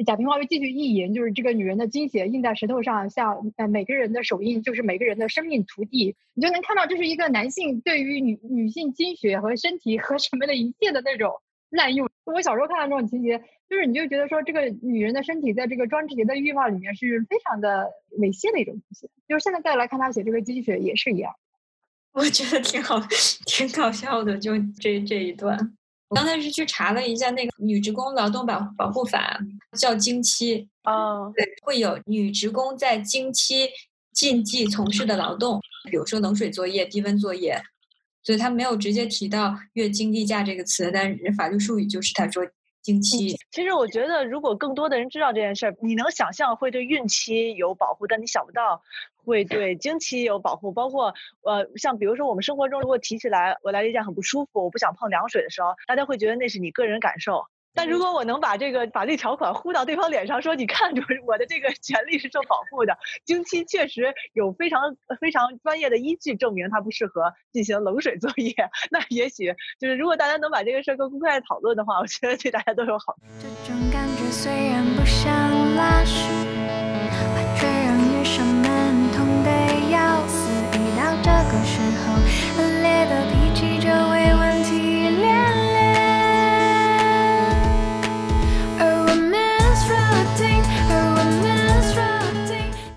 [0.06, 6.16] 贾平凹又继续意淫，就是这个女人的精血印在石头上，像呃每个人的手印，就是每个人的生命涂地。
[6.32, 11.34] 你就能看到，这是一个男性对于女女性精血和身体和什么的一切的那种
[11.70, 12.08] 滥用。
[12.24, 19.08] 我小时候看到这种情节，就是你就觉得说，这个女人的身体在这个庄志杰的欲望里面是非常的猥亵的一种东西。
[19.28, 21.32] 就是现在再来看他写这个精血也是一样。
[22.12, 23.00] 我觉得挺好，
[23.46, 25.56] 挺搞笑的，就这这一段。
[26.08, 29.38] 我刚才是去查了一下那个女职工劳动保保护法，
[29.78, 33.68] 叫经期，嗯，对，会有女职工在经期
[34.12, 37.62] 禁忌从事的劳动，比如说冷水作业、低温作业，
[38.22, 42.46] 所以他没有直接提到月经例假这个词，但是法律术语就是他说
[42.82, 43.36] 经期。
[43.50, 48.82] 其实我觉得，如果更多的人知道这件事儿，你能想象会对孕期有保护，但你想不到
[49.16, 50.72] 会对经期有保护。
[50.72, 57.44] 包括呃，像比如说我们生活中如果提起来我来例假很不舒服，我不想碰凉水的时候，大家会觉得那是你个人感受。
[57.74, 68.54] 但如果我能把这个法律条款呼到对方脸上，说你看，就是我的这个权利是受保护的，经期确实有非常非常专业的依据证明它不适合进行冷水作业，
[68.90, 73.20] 那也许就是如果大家能把这个事儿更公开地讨论的话，我觉得对大家都有好处。
[73.40, 75.30] 这种感觉虽然不像
[75.76, 76.24] 拉屎，
[77.56, 79.50] 却让女生们痛得
[79.90, 80.50] 要死。
[80.72, 81.79] 一到这个时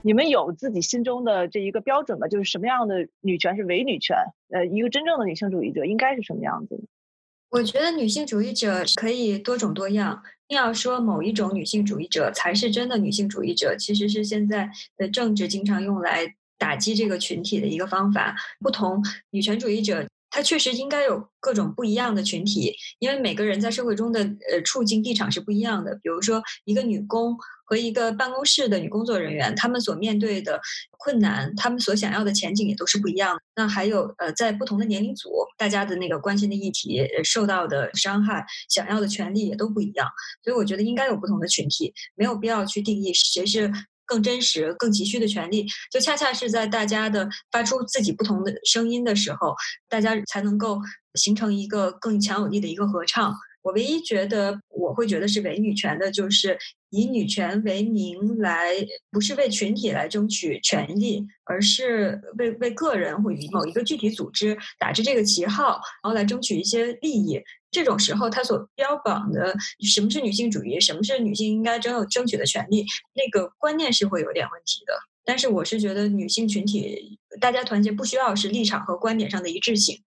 [0.03, 2.27] 你们有自己心中的这一个标准吗？
[2.27, 4.17] 就是什么样的女权是伪女权？
[4.49, 6.83] 呃，一个真正的女性主义者应该是什么样子？
[7.49, 10.21] 我觉得女性主义者可以多种多样。
[10.47, 18.35] 硬要说某一种女性主义者才是真的女性主义者，其实是现在的政治经常用来打击这个群体的一个方法。
[18.59, 24.19] 不同女权主义者，它确实应该有各种不一样的群体，因为每个人在社会中的
[24.51, 25.93] 呃处境立场是不一样的。
[26.01, 30.59] 比如说，一个女工和一个办公室的女工作人员，她们所面对的
[30.97, 33.39] 困难，她们所想要的前景也都是不一样。
[33.55, 40.07] 那还有呃，在不同的年龄组，大家的那个关心的议题、受到的伤害、想要的权利也都不一样。
[40.43, 43.71] 所以我觉得应该有不同的群体，没有必要去定义谁是
[44.05, 45.65] 更真实、更急需的权利。
[45.91, 49.55] 就恰恰是在大家的发出自己不同的声音的时候，
[49.89, 50.79] 大家才能够
[51.15, 53.33] 形成一个更强有力的一个合唱。
[53.61, 56.57] 我唯一觉得我会觉得是伪女权的，就是
[56.89, 58.73] 以女权为名来，
[59.09, 67.41] 不是为群体来争取权利，而是为为个人或以某一个具体组织打着这个旗号，然后来争取一些利益。
[67.73, 74.93] 这种时候，他所标榜的什么是女性主义，什么是女性应该争有争取的权利，那个观念是会有点问题的。
[75.25, 80.01] 但是我是觉得女性群体大家团结不需要是立场和观点上的一致性。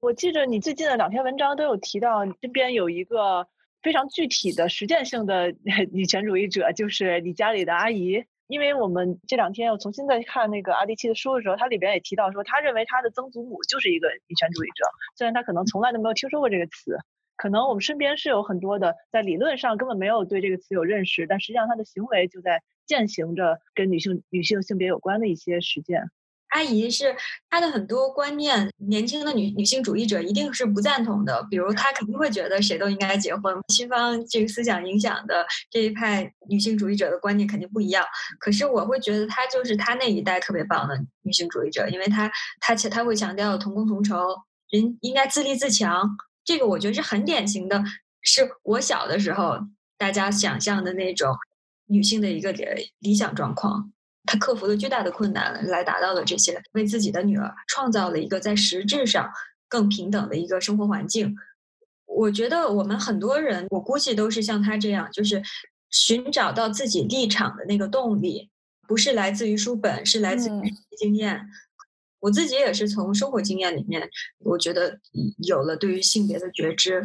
[0.00, 3.48] 我记着你最近的两篇文章都有提到，你身边有一个
[3.82, 5.54] 非常具体的实践性的
[5.90, 8.24] 女权主义者，就是你家里的阿姨。
[8.48, 14.84] 因为我们这两天又重新在看那个阿迪奇的书的时候，他里边也提到说，他认为他的曾祖母就是一个女权主义者，
[15.16, 16.96] 虽然他可能从来都没有听说过这个词。
[17.36, 26.10] 可能我们身边是有很多的，在理论上根本没有对这个词有认识，但实际上他的行为就在践行着跟女性女性性别有关的一些实践。
[26.48, 27.14] 阿姨是
[27.50, 31.46] 她的很多观念，年轻的女女性主义者一定是不赞同的。
[31.50, 33.54] 比如，她肯定会觉得谁都应该结婚。
[33.68, 38.04] 西方这个思想影响的这一派女性主义者的观念肯定不一样。
[38.40, 42.30] 可是，我会觉得她就是她那一代特别棒的女性主义者，因为她
[42.60, 44.16] 她她会强调同工同酬，
[44.70, 46.16] 人应该自立自强。
[46.44, 47.84] 这个我觉得是很典型的，
[48.22, 49.58] 是我小的时候
[49.98, 51.36] 大家想象的那种
[51.88, 52.64] 女性的一个理
[53.00, 53.92] 理想状况。
[54.30, 59.26] 她克服了巨大的困难来达到了这些，为自己的女儿创造了一个在实质上
[59.68, 61.34] 更平等的一个生活环境。
[62.04, 65.42] 我觉得我们很多人，我估计都是像他这样，就是
[65.88, 68.50] 寻找到自己立场的那个动力，
[68.86, 71.48] 不是来自于书本，是来自于经验。
[72.20, 74.06] 我自己也是从生活经验里面，
[74.40, 74.98] 我觉得
[75.46, 77.02] 有了对于性别的觉知。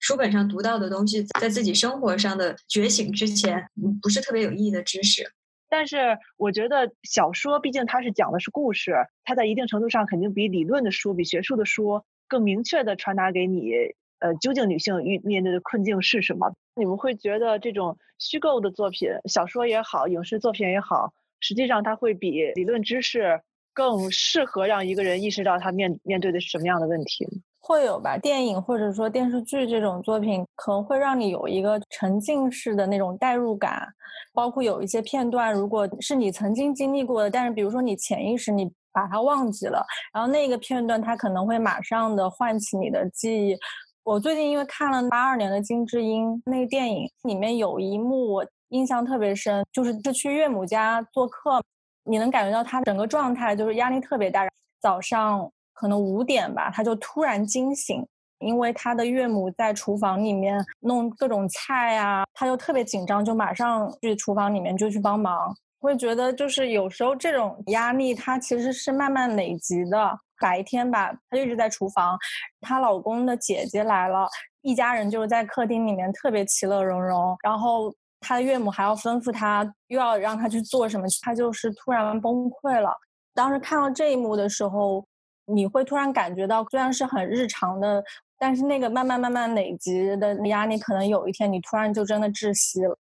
[0.00, 3.68] 书本上读到的东西，在自己生活上的觉醒之前，
[4.02, 5.30] 不是特别有意义的知识。
[5.68, 13.72] 但是我觉得小说毕竟它是讲的是故事，它在一定程度上肯定比理论的书、比学术的书更明确的传达给你，
[14.18, 16.54] 呃，究竟女性遇面对的困境是什么？
[16.74, 23.40] 你们会觉得这种虚构的作品，小说也好，影视作品也好，实际上它会比理论知识。
[23.74, 27.26] 更适合让一个人意识到他面面对的是什么样的问题？
[27.66, 28.16] 会有吧？
[28.16, 33.88] 电影或者说电视剧这种作品，可能会让你有一个沉浸式的那种代入感，
[34.32, 43.58] 包括有一些片段，如果是你曾经经历过的，但是比如说你潜意识你把它忘记了，然后那个片段它可能会马上的唤起你的记忆。
[44.04, 51.60] 我最近因为看了八二年的金智英那个电影，里面有一幕我印象特别深，就是他去岳母家做客。
[52.04, 54.46] 你能感觉到他整个状态就是压力特别大。
[54.80, 58.04] 早上可能五点吧，他就突然惊醒，
[58.40, 65.54] 因为他的岳母在厨房里面弄各种菜啊，他就特别紧张，就马上去厨房里面就去帮忙。
[65.78, 70.18] 会觉得就是有时候这种压力，它其实是慢慢累积的。
[70.40, 72.18] 白天吧，她一直在厨房，
[72.60, 74.26] 她老公的姐姐来了，
[74.62, 77.94] 一家人就是在客厅里面特别其乐融融，然后。
[78.18, 82.90] 他的岳母还要吩咐他，又要让他去做什么，他就是突然崩溃了。
[83.34, 85.06] 当时看到这一幕的时候，
[85.46, 88.04] 你会突然感觉到，虽然是很日常的，
[88.38, 92.98] 但是那个慢慢慢慢累积的压力，可能有一天你突然就真的窒息了。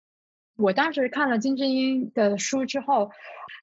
[0.56, 3.10] 我当时看了金智英的书之后，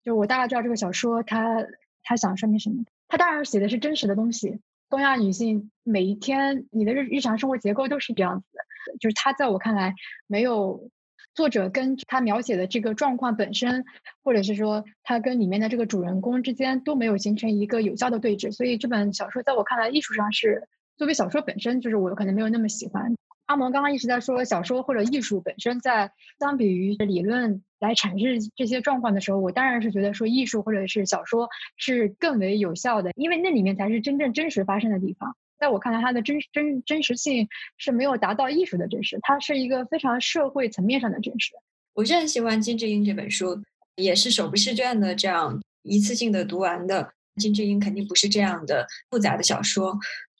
[0.03, 1.63] 就我大概知道这个小说他
[2.03, 2.83] 他想说明什么。
[3.07, 9.93] 他当然写的是真实的东西，东亚女性每一天你的日日常生活结构都是这样子的，就是他在我看来
[10.27, 10.89] 没有。
[11.33, 13.85] 作者跟他描写的这个状况本身，
[14.23, 23.15] 或者是说他跟里面的这个主人公之间都没有形成一个有效的对峙，所以这本小说在我看来，艺术上是作为小说本身，就是我可能没有那么喜欢。
[23.45, 35.35] 阿蒙刚刚一直在说小说或者艺术本身，在相比于理论来阐释这些状况的时候，我当然是觉得说艺术或者是小说是更为有效的，因为那里面才是真正真实发生的地方。
[35.59, 41.51] 在我看来，它的真真真实性是没有达到艺术的真实，它是一个非常社会层面上的真实。
[41.93, 43.61] 我是很喜欢金智英这本书，
[43.95, 47.11] 也是手不释卷的这样一次性的读完的。
[47.35, 49.97] 金智英肯定不是这样的复杂的小说，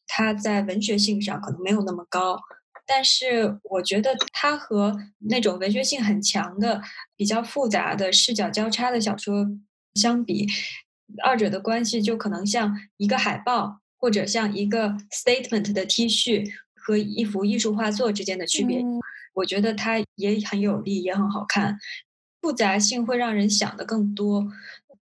[0.07, 2.39] 它在文学性上可能没有那么高，
[2.85, 6.81] 但是我觉得它和那种文学性很强的、
[7.17, 9.47] 比较复杂的视角交叉的小说
[9.95, 10.47] 相比，
[11.23, 13.81] 二者的关系就可能像一个海报。
[13.99, 18.81] 或者像一个 statement 的 T 恤和一幅艺术画作之间的区别，
[19.33, 21.77] 我觉得它也很有力，也很好看。
[22.41, 24.47] 复杂性会让人想的更多，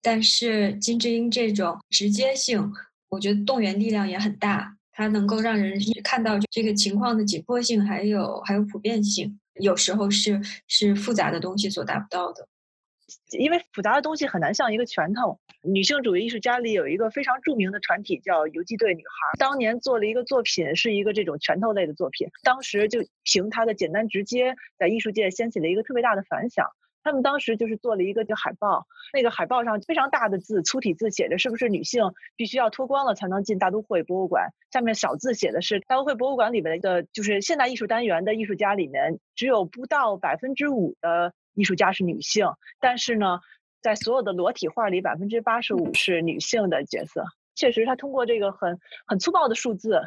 [0.02, 2.72] 但是金智英这种直接性，
[3.10, 9.40] 我觉得动员力量也很大，它能够让人看到这个情况的紧迫性，还有还有普遍性。
[9.60, 12.48] 有时候是是复杂的东西所达不到的。
[13.38, 15.40] 因为复杂的东西很难像一个拳头。
[15.62, 22.28] 女性主义艺术家里有一个非常著名的团体叫游击队女孩，当年做了一个作品，是一个这种拳头类的作品。
[22.44, 26.68] 当时就凭它的简单直接，在艺术界掀起了一个特别大的反响。
[27.02, 34.50] 他们当时就是做了一个叫海报，那个海报上非常大的字，粗体字写着是不是女性必须要脱光了才能进大都会博物馆？
[34.72, 41.34] 下面小字写的是大都会博物馆里面的，就是现代艺术单元的艺术家里面，只有不到百分之五的。
[41.54, 42.48] 艺术家是女性，
[42.80, 43.40] 但是呢，
[43.82, 47.26] 在所有的裸体画里，百分之八十五是女性的角色。
[47.56, 50.02] 确实，他通过这个很很粗暴的数字，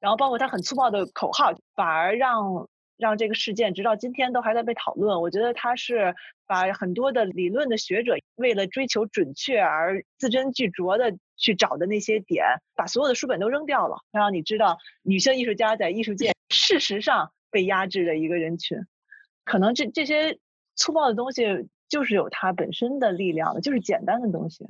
[0.00, 5.22] 然后包括他很粗暴的口号，反而让让这个事件直到今天都还在被讨论。
[5.22, 6.14] 我觉得他是
[6.46, 12.44] 把很多的理论的学者为了追求准确而字斟句酌的去找的那些点，
[12.74, 18.78] 把所有的书本都扔掉了，让你知道女性艺术家在艺术界事实上被压制的一个人群。
[19.44, 20.38] 可能这这些。
[20.80, 21.44] 粗暴的东西
[21.88, 24.64] 就是有它本身的力量的，就是简单的东西。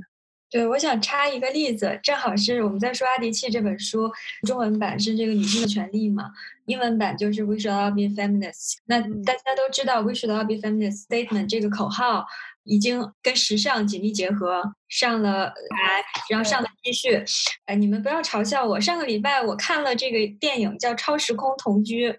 [0.51, 4.11] 对，我想插一个例子，正好是我们在说阿迪契这本书，
[4.45, 6.29] 中文版是这个女性的权利嘛，
[6.65, 8.73] 英文版就是 We should all be feminists。
[8.87, 12.27] 那大家都知道 We should all be feminists statement 这个口号
[12.65, 17.25] 已经跟时尚紧密结合，上了来，然后上了 T 恤。
[17.67, 22.11] 哎，你们不要嘲笑我，上个礼拜我看了这个电影叫《超时空同居》。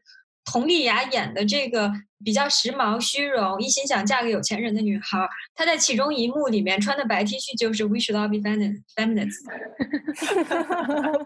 [0.45, 1.91] 佟丽娅演的这个
[2.23, 9.41] 比较时髦、虚荣，一心想嫁给有钱人的女孩儿，她在其中一幕里面穿的白 T 恤就是 “We should all be femin- feminists”。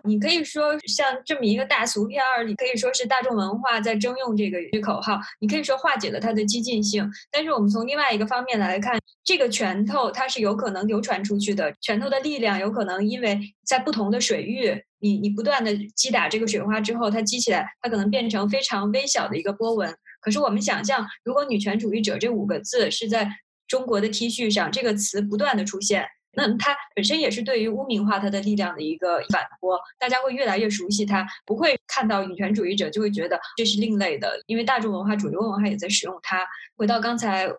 [0.04, 7.10] 你可以说像这么一个大俗片儿，你可以说是大众文化在征用这个这口号，你可以说化解了它的激进性。
[7.32, 19.96] 但是我们从另外一个方面来看，这个拳头它是有可能流传出去的，拳头的力量有可能因为在不同的水域，你你不断的击打这个水花之后，它激起来，它可能变成非常微小的一个波纹。
[20.20, 23.30] 可是我们想象，如果女权主义者这五个字是在
[23.68, 26.04] 中国的 T 恤上，这个词不断的出现，
[26.34, 36.44] 那它本身也是对于污名化它的力量的一个反驳，大家会越来越熟悉它，不会看到女权主义者就会觉得这是另类的，因为大众文化、主流文化也在使用它。
[36.76, 37.56] 回到刚才呃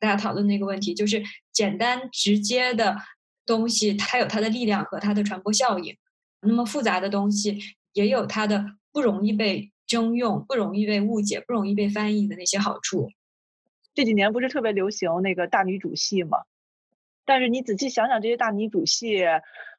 [0.00, 1.22] 大家讨论那个问题，就是
[1.52, 2.96] 简单直接的
[3.46, 5.94] 东西，它有它的力量和它的传播效应；
[6.40, 7.58] 那么复杂的东西
[7.92, 13.10] 也有它的不容易被征用、不容易被误解、不容易被翻译的那些好处。
[13.94, 16.38] 这几年不是特别流行那个大女主戏嘛？
[17.24, 19.24] 但是你仔细想想，这些大女主戏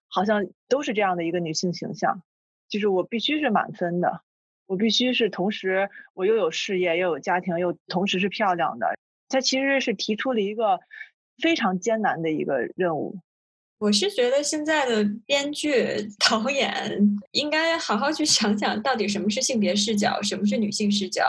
[0.08, 2.22] 好像都是这样的一个女性形象，
[2.68, 4.22] 就是我必须是满分的，
[4.68, 8.94] 我必须是同时我又有事业又有家庭又同时是漂亮的。
[9.30, 10.80] 她其实是提出了一个
[11.42, 13.20] 非常艰难的一个任务。
[13.80, 17.00] 我是觉得现在的编剧、 导演
[17.32, 21.24] 应该好好去想想，到底什么是性别视角，什么是女性视角。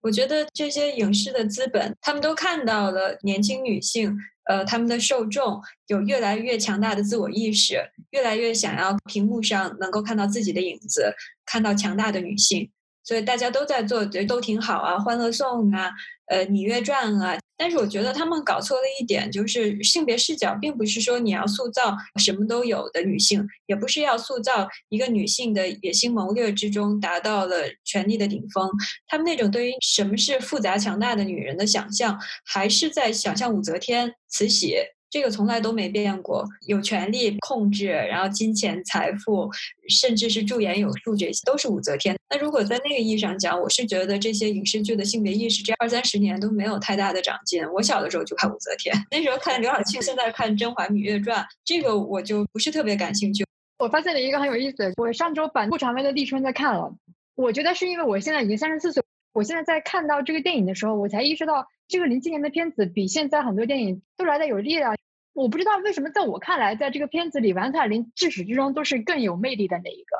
[0.00, 11.12] 我觉得这些影视的资本，他们都看到了年轻女性，呃，他们的受众有越来越强大的自我意识，越来越想要屏幕上能够看到自己的影子，
[11.44, 12.70] 看到强大的女性，
[13.02, 15.90] 所以大家都在做，觉得都挺好啊，《欢乐颂》啊，
[16.26, 17.36] 呃，《芈月传》啊。
[17.58, 28.70] 但是我觉得他们搞错了一点，就是性别视角，并不是说你要塑造什么都有的女性，也不是要塑造一个女性的野心谋略之中达到了权力的顶峰。
[29.08, 34.76] 他们那种对于什么是复杂强大的女人的想象，还是在想象武则天、慈禧。
[35.10, 39.50] 这个从来都没变过，有权力控制，然后金钱、财富，
[39.88, 42.14] 甚至是驻颜有术，这些都是武则天。
[42.28, 47.64] 那如果在那个意义上讲，我是觉得这些影视剧的性别意识这二三十年都没有太大的长进。
[47.72, 53.44] 我小的时候就看武则天，那时候看刘晓庆，现在看《甄嬛芈月传》，这个我就不是特别感兴趣。
[53.78, 56.94] 我发现了一个很有意思，我上周把顾长卫的《立春》在看了，
[57.34, 59.02] 我觉得是因为我现在已经三十四岁，
[59.32, 64.97] 我现在在看到这个电影的时候，我才意识到这个零七年的片子比现在很多电影都来的有力量。
[65.38, 70.16] 我不知道为什么，在我看来，在这个片子里，王彩玲至始至终都是更有魅力的那一个。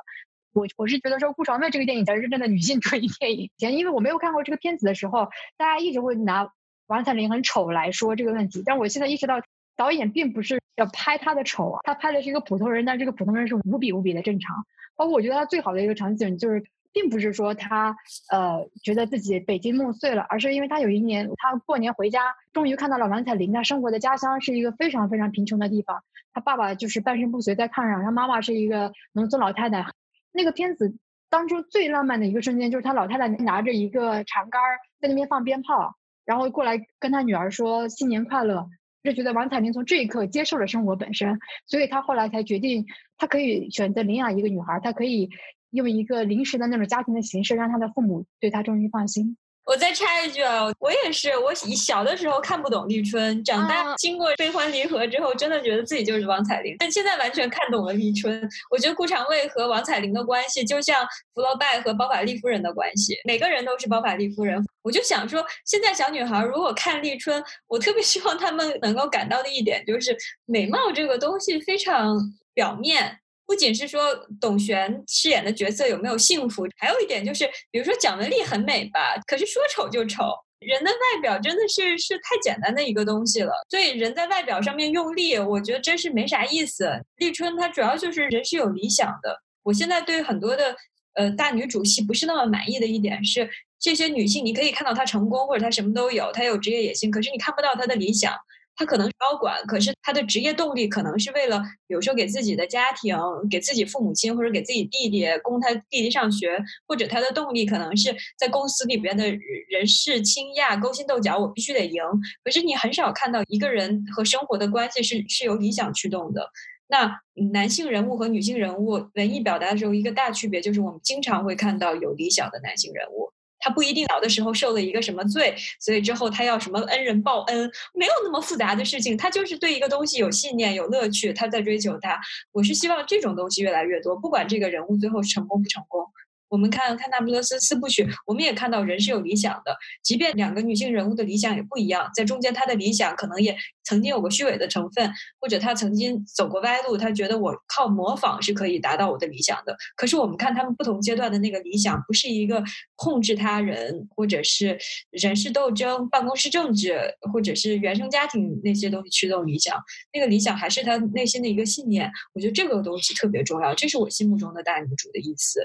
[0.52, 3.50] 我我是觉得说，顾长卫这个电影才是真正的女性主义电影。
[3.58, 6.48] 前 因为我没有看过这个片子的时候，大家一直会拿
[6.86, 8.62] 王彩玲很丑来说这个问题。
[8.64, 9.40] 但我现在意识到，
[9.76, 14.54] 导演并不是要拍她的丑啊，他拍的是一个普通人，但这个普通人是无比无比的正常。
[14.94, 16.64] 包括我觉得他最好的一个场景就是。
[16.92, 17.96] 并不是说他
[18.30, 29.84] 呃觉得自己北京梦碎了，而是因为他有一年他过年回家，终于看到了王彩玲她生活的家乡是一个非常非常贫穷的地方，他爸爸就是半身不遂在炕上，他妈妈是一个农村老太太。
[30.32, 30.96] 那个片子
[31.28, 34.60] 当中最浪漫的一个瞬间，就是他老太太拿着一个长杆
[35.00, 38.66] 在那边放鞭炮，然后过来跟他女儿说新年快乐，
[39.02, 42.86] 就觉得王彩玲从这一刻接受了生活本身，所以他后来才决定，
[43.18, 45.28] 他可以选择领养一个女孩，他可以。
[45.70, 49.36] 用一个临时的那种家庭的形式，让他的父母对他终于放心。
[49.64, 56.74] 我再插一句啊，我也是，我小的时候看不懂立春，长大经过悲欢离合之后，真的觉得自己就是王彩玲。
[56.78, 58.48] 但现在完全看懂了立春。
[58.70, 64.64] 我觉得顾长卫和王彩玲的关系，就像福楼拜和包法利夫人的关系，每个人都是包法利夫人。
[64.80, 70.16] 我就想说，现在小女孩如果看立春，我特别希望她们能够感到的一点就是，
[70.46, 72.16] 美貌这个东西非常
[72.54, 73.18] 表面。
[73.48, 80.22] 不仅是说董璇饰演的角色有没有幸福，还有一点就是，比如说蒋雯丽很美吧，可是说丑就丑。
[80.60, 86.90] 人的外表真的是是太简单的一个东西了，所以人在外表上面用力，我觉得真是没啥意思。
[87.16, 89.40] 立春她主要就是人是有理想的。
[89.62, 90.76] 我现在对很多的
[91.14, 93.48] 呃大女主戏不是那么满意的一点是，
[93.80, 98.34] 这些女性你可以看到她成功或者她什么都有，她有职业野心，可是你看不到她的理想。
[98.78, 103.18] 他可能是高管，可是他的职业动力可能是为了，比如说给自己的家庭、
[103.50, 106.56] 给自己父母亲或者给自己弟弟供他弟弟上学，
[106.86, 109.28] 或者他的动力可能是在公司里边的
[109.68, 112.00] 人事倾轧、勾心斗角，我必须得赢。
[112.44, 116.48] 可是你很少看到一个人和生活的关系是是由理想驱动的。
[116.86, 117.20] 那
[117.52, 123.30] 男性人物和女性人物文艺表达的时候，一个大区别就是我们经常会看到有理想的男性人物。
[123.60, 129.16] 他不一定小的时候受了一个什么罪，所以之后他要什么恩人报恩，没有那么复杂的事情。
[129.16, 132.18] 他就是对一个东西有信念、有乐趣，他在追求它。
[132.52, 136.06] 我是希望这种东西越来越多，不管这个人物最后成功不成功。
[136.48, 149.76] 我们看看那不勒斯四部曲，我们也看到人是有理想的，即便两个女性人物的理想也不一样，在中间她的理想可能也曾经有过虚伪的成分，或者她曾经走过歪路，她觉得我靠模仿是可以达到我的理想的。
[149.96, 152.62] 可是我们看他们不同阶段的那个理想，不是一个
[152.96, 154.78] 控制他人，或者是
[155.10, 156.98] 人事斗争、办公室政治，
[157.32, 159.76] 或者是原生家庭那些东西驱动理想，
[160.14, 162.10] 那个理想还是他内心的一个信念。
[162.32, 165.60] 我觉得这个东西特别重要，这是我心目中的大女主的意思。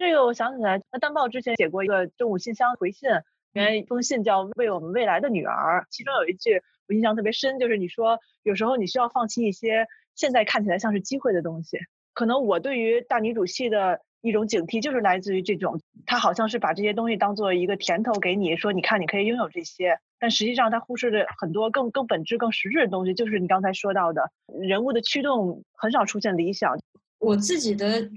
[0.00, 3.10] 这个我想起来，那丹报之前写过一个政务信箱回信，
[3.52, 11.76] 原来一封信叫《为我们未来的女儿》，其中有一句我印象特别深，就是你说有时候你需要放弃一些现在看起来像是机会的东西。
[12.14, 26.78] 可能我对于大女主戏的一种警惕，就是来自于这种，她好像是把这些东西当做一个甜头给你，说你看你可以拥有这些，但实际上她忽视了很多更更本质、更实质的东西，就是你刚才说到的人物的驱动很少出现理想。
[27.18, 28.08] 我自己的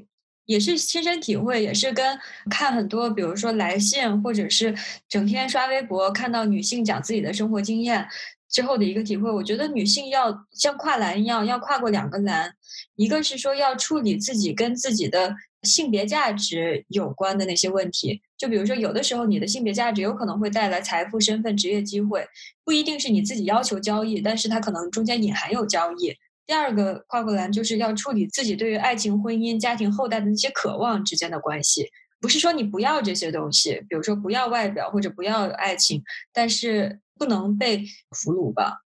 [0.45, 2.19] 也是亲身体会，也是跟
[2.49, 4.75] 看很多，比如说来信，或者是
[5.07, 8.07] 整天刷微博看到女性讲自己的生活经验
[8.49, 9.31] 之后的一个体会。
[9.31, 12.53] 我觉得女性要像跨栏一样，要跨过两个栏，
[12.95, 22.27] 一个是说要处理自己跟自己的性别价值有关的那些问题，就比如说有的时候你的性别价值有可能会带来财富、身份、职业机会，
[22.65, 26.13] 不一定是你自己要求交易，但是它可能中间隐含有交易。
[26.45, 31.89] 第二个跨过栏就是要处理自己对于爱情、婚姻、家庭、后代的那些渴望之间的关系，
[32.19, 38.79] 不是说你不要这些东西，比如说不要外表或者不要爱情，但是不能被俘虏吧。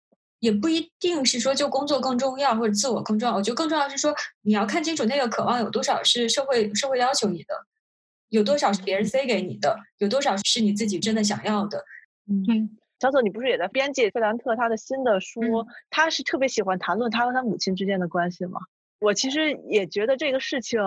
[0.41, 7.55] 也不一定是说就工作更重要或者自我更重要，我觉得更重要是说你要看清楚那个渴望有多少是社会社会要求你的，
[8.29, 11.83] 有多少是别人塞给你的，有多少是你自己真的想要的。
[12.29, 15.41] 嗯，小左，你不是也在编辑费兰特他的新的书？
[15.43, 18.61] 嗯他是特别喜欢谈论他和他母亲之间的关系吗？
[19.01, 20.81] 我其实也觉得这个事情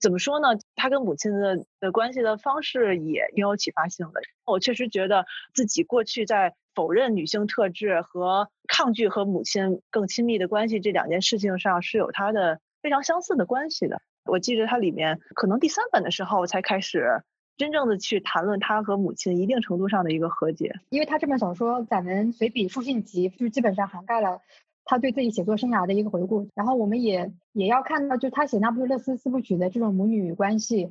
[0.00, 0.48] 怎么说呢？
[0.74, 4.20] 他跟母亲的的关系的方式也挺有启发性的。
[4.44, 14.00] 我确实觉得自己过去在否认女性特质和抗拒和母亲更亲密的关系这两件事情上是有他的非常相似的关系的。
[14.24, 17.22] 我记得它里面可能第三本的时候才开始
[17.58, 20.76] 真正的去谈论他和母亲一定程度上的一个和解。
[20.88, 24.40] 因为他这本小说散文随笔书信集，就基本上涵盖了
[24.84, 26.48] 他对自己写作生涯的一个回顾。
[26.54, 30.88] 然后我们也也要看到，就他写《那不勒斯四部曲》的这种母女关系，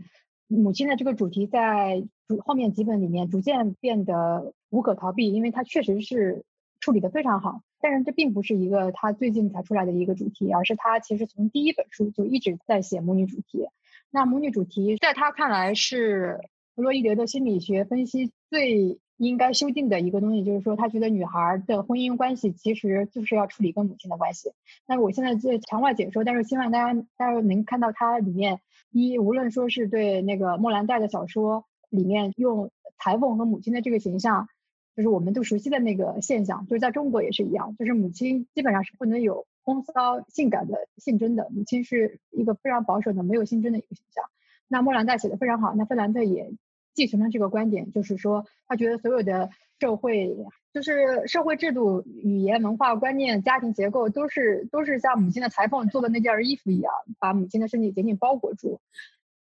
[0.47, 2.03] 母亲的这个主题在
[2.45, 6.43] 后面几本里面逐渐变得无可逃避，因为他确实是
[6.81, 7.61] 处理的非常好。
[7.79, 13.67] 但是这并不是一个他最近才出来的一个主题，而是他其实从第一本书就一直在写母女主题。
[14.09, 16.41] 那母女主题在他看来是
[16.77, 24.51] 弗洛伊德的心理学分析最应该修订的一个东西，就是说他觉得女孩的婚姻关系其实就是要处理跟母亲的关系。
[24.85, 28.59] 那我现在在场外解说，但是希望大家大家能看到它里面
[28.91, 32.69] 一无论说是对那个莫兰黛的小说里面用
[32.99, 34.47] 裁缝和母亲的这个形象。
[34.95, 44.23] 就是我们都熟悉的那个现象，就是在中国也是一样，就是母亲基本上是不能有风骚、性感的性征的，母亲是一个非常保守的、没有性征的一个形象。
[44.67, 46.51] 那莫兰黛写的非常好，那费兰特也
[46.97, 50.35] 继承了这个观点，就是说他觉得所有的社会，
[50.73, 58.81] 就是社会制度、语言、文化观念、家庭结构，都是都是像母亲的裁缝做的那件衣服一样，把母亲的身体紧紧包裹住。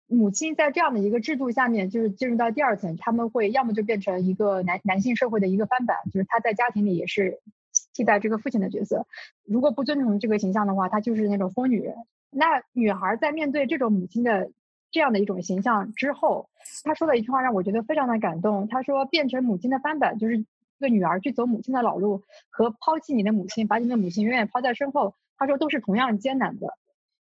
[0.08, 7.38] 母亲在这样的一个制度下面，就是进入到第二层，他们会要么就变成一个男男性社会的一个翻版，就是他在家庭里也是
[7.94, 9.06] 替代这个父亲的角色。
[9.44, 11.94] 如果不遵从这个形象的话，他就是那种疯女人。
[12.30, 14.50] 那女孩在面对这种母亲的
[14.94, 16.48] 这样的一种形象之后，
[16.84, 18.68] 她说了一句话让我觉得非常的感动。
[18.68, 20.46] 她说：“变成母亲的翻版，就是一
[20.78, 26.68] 个女儿去走母亲的老路，和抛弃你的母亲，把你的母亲永远抛在身后，她说都是同样艰难的。”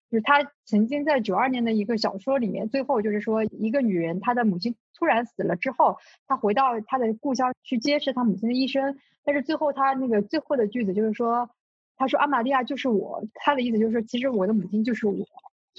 [0.10, 5.98] 就是他曾经在九二年的一个小说里面，最后就是说一个女人，她的母亲突然死了之后，
[6.28, 11.52] 她回到她的故乡去揭示她母亲的一生，但是最后她那个最后的句子就是说，
[11.96, 15.24] 她说阿玛利亚就是我，她的意思就是说，其实我的母亲就是我。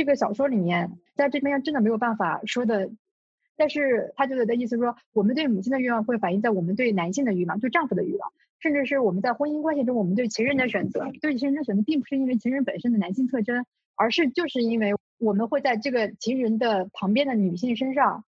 [0.01, 2.91] 这个小说里面，在这边真的没有办法说的，
[3.55, 13.67] 但是他就是的意思说，我们对母亲的欲望会反映在我们对男性的欲望，对丈夫的欲望，甚至是我们在婚姻关系中，我们对情人的选择，对情人的选择，并不是因为情人本身的男性特征。
[13.97, 18.25] 而是就是因为我们会在这个情人的旁边的女性身上，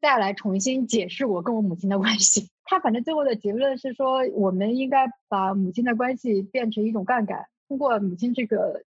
[0.00, 2.48] 再来重新解释我跟我母亲的关系。
[2.64, 8.82] 他反正最后的结论是说，我们应该把母亲的关系变成一种杠杆，通过母亲这个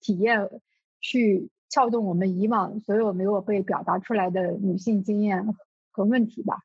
[0.00, 0.48] 体验
[1.00, 5.46] 去撬动我们以往所有没有被表达出来的女性经验
[5.90, 6.58] 和问题吧。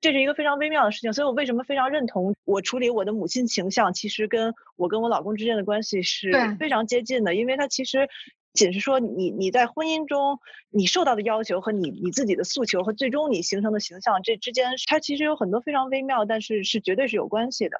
[0.00, 8.08] 这是一个非常微妙的事情，所以我为什么非常认同我处理我的母亲形象，其实跟我跟我老公之间的关系是非常接近的，因为他其实
[8.52, 10.40] 仅是说你你在婚姻中
[10.70, 17.76] 你受到的要求和你你自己的诉求和最终你形成的形象这之间，它其实有很多非常微妙，但是是绝对是有关系的。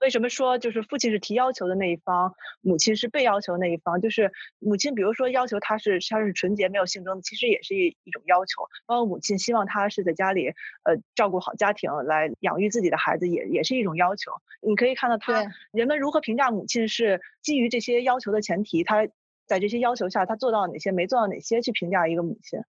[0.00, 4.00] 为什么说就是父亲是提要求的那一方，母亲是被要求的那一方？
[4.00, 8.62] 就是母亲，比如说要求他是他是纯洁没有性征，其实也是一一种要求。
[8.86, 10.48] 包括母亲希望他是在家里
[10.84, 14.32] 呃照顾好家庭，来养育自己的孩子，也也是一种要求。
[14.60, 19.08] 你可以看到他人们如何评价母亲，是基于这些要求的前提，他
[19.46, 22.60] 在这些要求下他做到哪些，没做到哪些去评价一个母亲。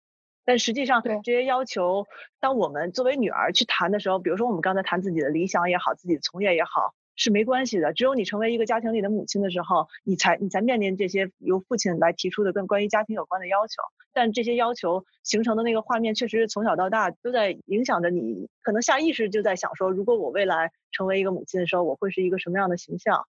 [0.46, 2.08] 但实际上，对这些要求，
[2.40, 7.92] 当我们作为女儿去谈的时候，比如说我们刚才谈自己的理想也好，自己的从业也好，是没关系的。
[7.92, 13.82] 只有你成为一个家庭里的母亲的时候，你才你才面临这些由父亲来提出的跟关于家庭有关的要求。
[14.14, 23.28] 但这些要求形成的那个画面，确实从小到大都在影响着你，可能下意识就在想说，如果我未来成为一个母亲的时候，我会是一个什么样的形象？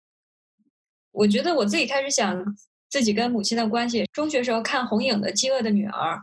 [1.13, 2.57] 我觉得我自己开始想
[2.89, 4.07] 自己跟母亲的关系。
[4.13, 6.17] 中学时候看红影的《饥饿的女儿》，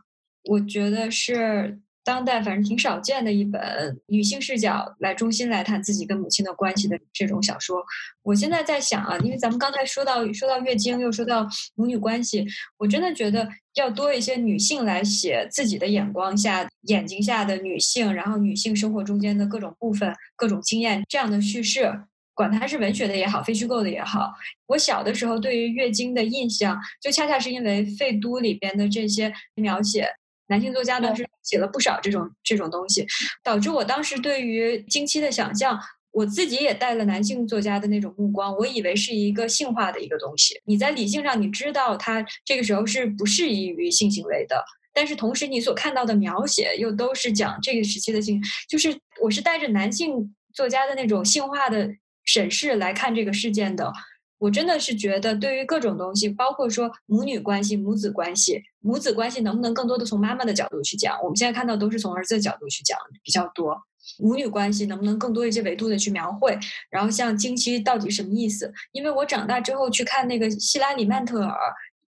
[0.46, 1.80] 我觉得是
[2.10, 7.86] 当代反正挺少见的一本女性视角来中心来谈自己跟母亲的关系的这种小说。
[8.24, 12.44] 我现在在想啊，因为咱们刚才说到说到月经，又说到母女关系，
[12.80, 21.94] 我真的觉得要多一些女性来写自己的眼光下、眼睛下的女性，然后女性生活中间的各种部分、各种经验这样的叙事。
[22.34, 24.34] 管它是文学的也好，非虚构的也好，
[24.66, 30.08] 我小的时候对于月经的印象，就恰恰是因为《废都》里边的这些描写，
[30.50, 33.08] 男性作家当时写了不少这种这种东西，
[33.44, 35.80] 导致我当时对于经期的想象，
[36.12, 40.60] 我自己也带了男性作家的那种目光，我以为是一个性化的一个东西。
[40.66, 51.90] 你在理性上你知道它这个时候是不适宜于性行为的，但是同时你所看到的描写又都是讲这个时期的性，就是我是带着男性作家的那种性化的
[52.26, 53.94] 审视来看这个事件的。
[54.40, 61.22] 我真的是觉得，对于各种东西，包括说母女关系、母子关系，母子关系能不能更多的从妈妈的角度去讲？
[61.22, 63.78] 我们现在看到都是从儿子的角度去讲比较多。
[64.18, 66.58] 母女关系能不能更多一些维度的去描绘？
[66.90, 68.74] 然后像经期到底什么意思？
[68.94, 71.56] 因为我长大之后去看那个希拉里曼特尔。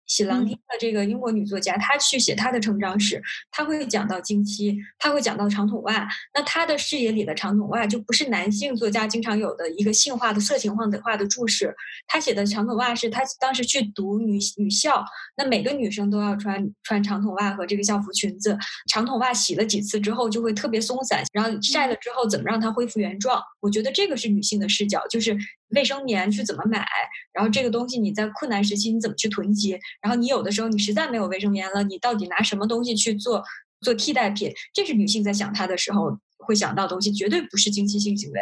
[0.06, 6.06] 喜郎汀的这个英国女作家，她去写她的成长史，她会讲到经期，她会讲到长筒袜。
[6.34, 11.74] 那她的视野里的长筒袜就不是男性作家经常有的一个性化的、色情化的化的注释。
[12.06, 15.04] 她写的长筒袜是她当时去读女女校，
[15.36, 18.58] 那每个女生都要穿穿长筒袜和这个校服裙子。
[18.90, 23.42] 长筒袜洗了几次之后就会特别松散，然后晒了之后怎么让它恢复原状？
[23.60, 25.36] 我觉得这个是女性的视角，就是
[25.74, 26.86] 卫生棉去怎么买，
[27.32, 33.42] 然后这个东西你在困难时期你怎么去囤积，然后你有的时候你实在没有卫生棉了，你到底拿什么东西去做
[33.80, 34.52] 做替代品？
[34.72, 38.40] 这是女性在想她的时候会想到的东西，绝对不是经期性行为。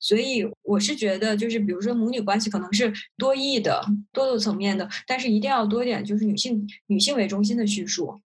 [0.00, 8.20] 所以我是觉得，就是比如说母女关系可能是多义的、多个层面的，但是一定要多点就是女性女性为中心的叙述，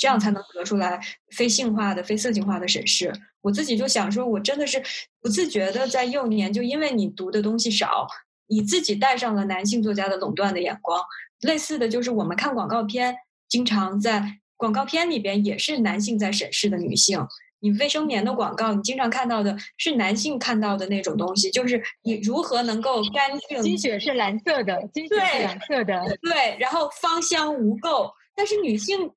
[0.00, 0.98] 这样才能得出来
[1.36, 3.12] 非性化的、非色情化的审视。
[3.42, 4.82] 我自己就想说，我真的是
[5.20, 8.06] 不自觉的在幼年就因为你读的东西少，
[8.46, 10.98] 你自己带上了男性作家的垄断的眼光。
[11.42, 13.14] 类似的就是我们看广告片，
[13.46, 17.20] 经常在广告片里边也是男性在审视的女性。
[17.62, 28.10] 你卫生棉的广告，你经常看到的是男性看到的那种东西，就是你如何能够干净、金血是蓝色的，金血是对蓝色的，对，然后芳香无垢。
[28.34, 29.10] 但是女性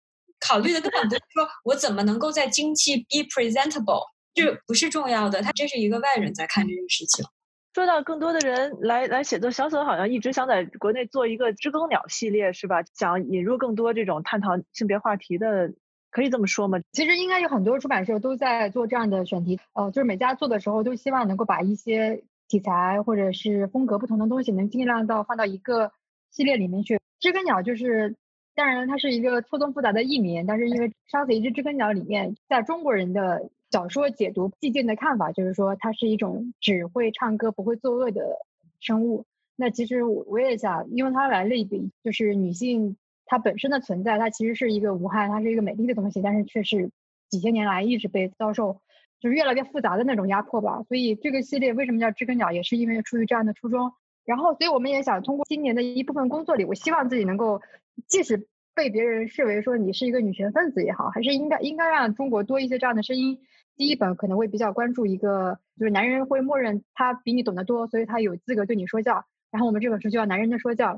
[0.48, 7.26] 考虑的根本不是说我怎么能够在经期 be presentable，这不是重要的，他这是一个外人在看这件事情。
[7.74, 12.84] 说到更多的人来来写作，小索好像一直想在国内做一个知更鸟系列，是吧？
[12.94, 15.74] 想引入更多这种探讨性别话题的，
[16.12, 16.80] 可以这么说吗？
[16.92, 25.92] 其实应该有很多出版社都在做这样的选题，呃，就是每家做的时候都希望能够把一些题材或者是风格不同的东西，能尽量到放到一个
[26.30, 27.00] 系列里面去。
[27.20, 28.16] 知更鸟就是，
[28.56, 38.38] 当然它是一个错综复杂的译名，但是因为《杀死一只知更鸟》里面，在中国人的小说解读寂静的看法，就是说它是一种只会唱歌不会作恶的
[38.80, 39.26] 生物。
[39.56, 42.96] 那其实我我也想用它来类比，就是女性
[43.26, 46.92] 它本身的存在，它其实是一个无害，它是一个美丽的东西，但是却是
[47.30, 48.82] 几千年来一直被遭受
[49.20, 50.84] 就是越来越复杂的那种压迫吧。
[50.88, 53.94] 所以这个系列为什么叫知更鸟，也是因为出于这样的初衷。
[54.26, 57.62] 然后，所以我们也想通过今年的一部分工作里，我希望自己能够，
[58.08, 63.40] 即使被别人视为说你是一个女权分子也好，还是应该应该让中国多一些这样的声音。
[63.76, 69.26] 第一本可能会比较关注一个，就是男人会默认他比你懂得多，所以他有资格对你说教。
[69.52, 70.94] 然后我们这本书就叫《男人的说教》，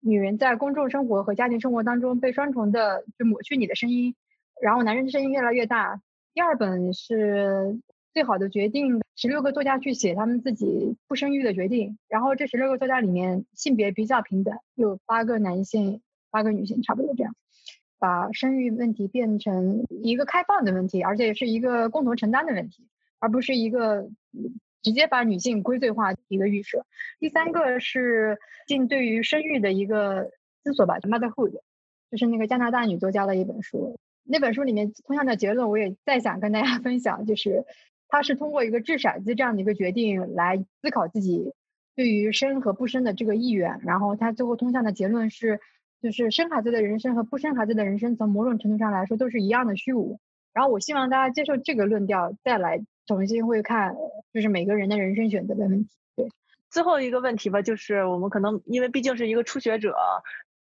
[0.00, 4.14] 女人在公众生活和家庭生活当中被双重的就抹去你的声音，
[4.60, 6.00] 然后男人的声音越来越大。
[6.34, 7.80] 第二本是
[8.12, 16.00] 最好的决定，十六个作家去写他们自己不生育的决定，然后这十六个作家里面性别比较平等，有八个男性，
[16.30, 17.34] 八个女性，差不多这样。
[18.00, 22.86] 把生育问题变成一个开放的问题，而且是一个共同承担的问题，
[23.18, 24.08] 而不是一个
[24.82, 26.86] 直接把女性归罪化一个预设。
[27.18, 30.30] 第三个是进对于生育的一个
[30.62, 31.58] 思索吧，Motherhood，
[32.08, 33.98] 就是那个加拿大女作家的一本书。
[34.22, 37.64] 那本书里面通向的结论，我也再想跟大家 分享，就是
[38.06, 41.52] 他是通过一个掷骰子这样的一个决定来思考自己
[41.96, 45.58] 对于生和不生的这个意愿，然后他最后通向的结论是。
[46.00, 50.20] 就是生孩子的人生和不生孩子的人生，从某种程度上来说都是一样的虚无。
[50.52, 53.94] 然后我希望大家接受这个论调，再来重新会看，
[54.32, 55.90] 就是每个人的人生选择的问题。
[56.16, 56.28] 对，
[56.70, 59.94] 最后一个问题吧，就是我们可能因为毕竟是一个初学者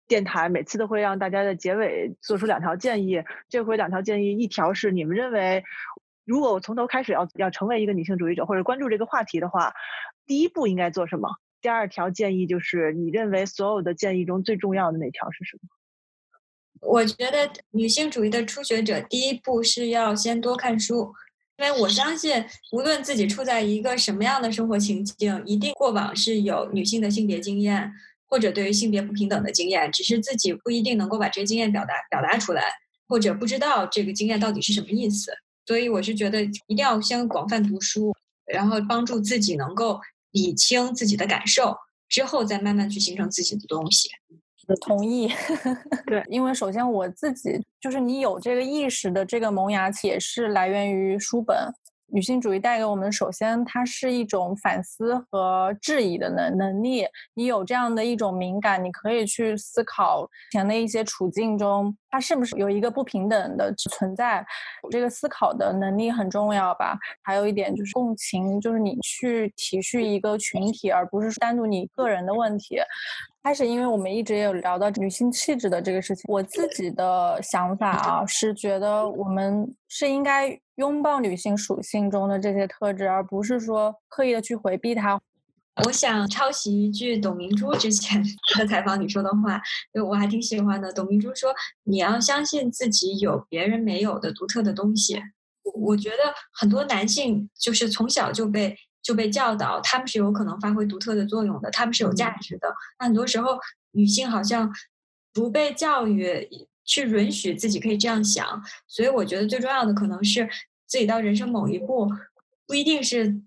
[0.07, 3.23] 电台，每次都会让大家的结尾做出两条建议。
[3.49, 5.63] 这回两条建议，一条是你们认为，
[6.25, 9.73] 如果我从头开始要要成为一个女性主义者或者关注这个话题的话，
[10.25, 11.29] 第一步应该做什么？
[11.67, 15.67] 第二条建议就是，你认为所有的建议中最重要的那条是什么？
[16.79, 21.13] 我觉得女性主义的初学者第一步是要先多看书，
[21.57, 22.41] 因为我相信，
[22.71, 27.91] 无论自己处在一个什么样的生活情境，一定过往是有女性的性别经验，
[28.27, 32.63] 或者对于性别不平等的经验，只是自己不一定能够把这些经验表达表达出来，
[33.09, 35.33] 或者不知道这个经验到底是什么意思。
[35.65, 38.15] 所以我是觉得一定要先广泛读书，
[38.45, 39.99] 然后帮助自己能够。
[40.37, 41.75] 理清自己的感受
[42.07, 44.09] 之后，再慢慢去形成自己的东西。
[44.81, 45.31] 同意。
[46.05, 51.55] 对，因为首先我自己就是你有这个意识的这个萌芽期，也是来源于书本。
[52.09, 57.05] 女性主义带给我们，首先它是一种反思和质疑的能能力。
[57.33, 64.45] 你有这样的一种敏感，你可以去思考前的一些处境中，它是不是有一个不平等的存在。
[64.89, 66.97] 这个思考的能力很重要吧。
[67.21, 72.77] 还有一点就是共情，就是你去体恤一个群体，而不是单独你个人的问题。
[73.43, 76.25] 开始，因为我们一直也有聊到女性气质的这个事情。
[76.27, 85.17] 我自己的想法啊，是觉得我们是应该拥抱女性属性中的这些特质，而不是说刻意的去回避它。
[85.85, 88.21] 我想抄袭一句董明珠之前
[88.57, 89.61] 的采访里说的话，
[89.93, 90.91] 就我还挺喜欢的。
[90.91, 95.21] 董明珠说：“你要相信自己有别人没有的独特的东西。”
[95.63, 96.17] 我我觉得
[96.51, 98.75] 很多男性就是从小就被。
[99.07, 102.67] 就被教导，他们是有可能发挥独特的作用的，他们是有价值的。
[102.99, 103.57] 那很多时候，
[103.91, 104.69] 女性好像
[105.33, 106.45] 不被教育
[106.83, 110.45] 去允许自己可以这样想，所以我觉得最重要的可能是
[110.87, 112.11] 自己到人生某一步，
[112.67, 113.39] 不一定是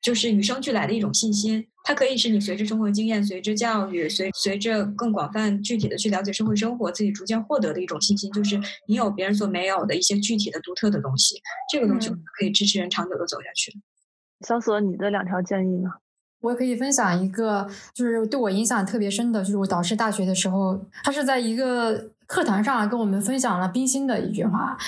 [0.00, 8.56] 就是与生俱来的一种信心，它可以是你随着生活经验、随着教育、随随着更广泛具体的去了解社会生活，自己逐渐获得的一种信心，就是
[8.86, 11.42] 你有别人所没有的一些具体的、独特的东西，
[11.72, 13.72] 这个东西可以支持人长久的走下去。
[14.46, 15.90] 小索，你的两条建议呢？
[16.40, 24.78] 我可以分享一个，就是对我影响特别深的，就是我导师大学的时候，他是在一个课堂上跟我们分享了冰心的一句话，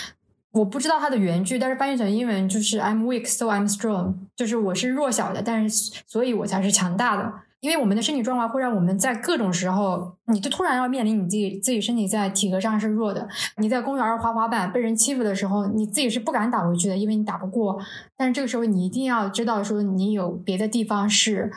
[0.52, 7.32] 我不知道它的原句，但是翻译成英文就是 "I'm weak, so I'm strong"，就是我是弱小的，但是所以我才是强大的。
[7.60, 13.28] 因为我们的身体状况会让我们在各种时候，你就突然要面临你自己自己身体在体格上是弱的。
[13.56, 17.78] 你在公园滑滑板被人欺负的时候，你自己是不敢打回去的，因为你打不过。
[18.16, 21.52] 但是这个时候你一定要知道，说你有别的地方是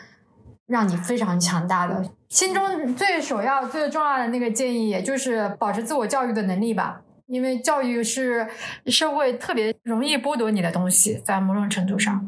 [0.67, 2.03] 让你非常强大的。
[2.27, 7.01] 心中最首要、最重要的那个建议，也就是保持自我教育的能力吧。
[7.27, 8.45] 因为教育是
[8.87, 12.27] 社会特别容易剥夺你的东西，在某种程度上。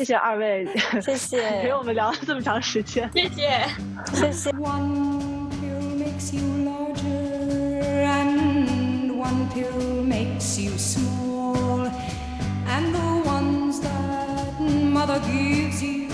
[0.00, 0.66] 谢谢二位，
[1.00, 3.66] 谢谢陪我们聊了这么长时间，谢谢，
[4.12, 4.50] 谢谢。
[4.52, 11.90] One pill makes you larger, and one pill makes you small.
[12.68, 16.09] And the ones that mother gives you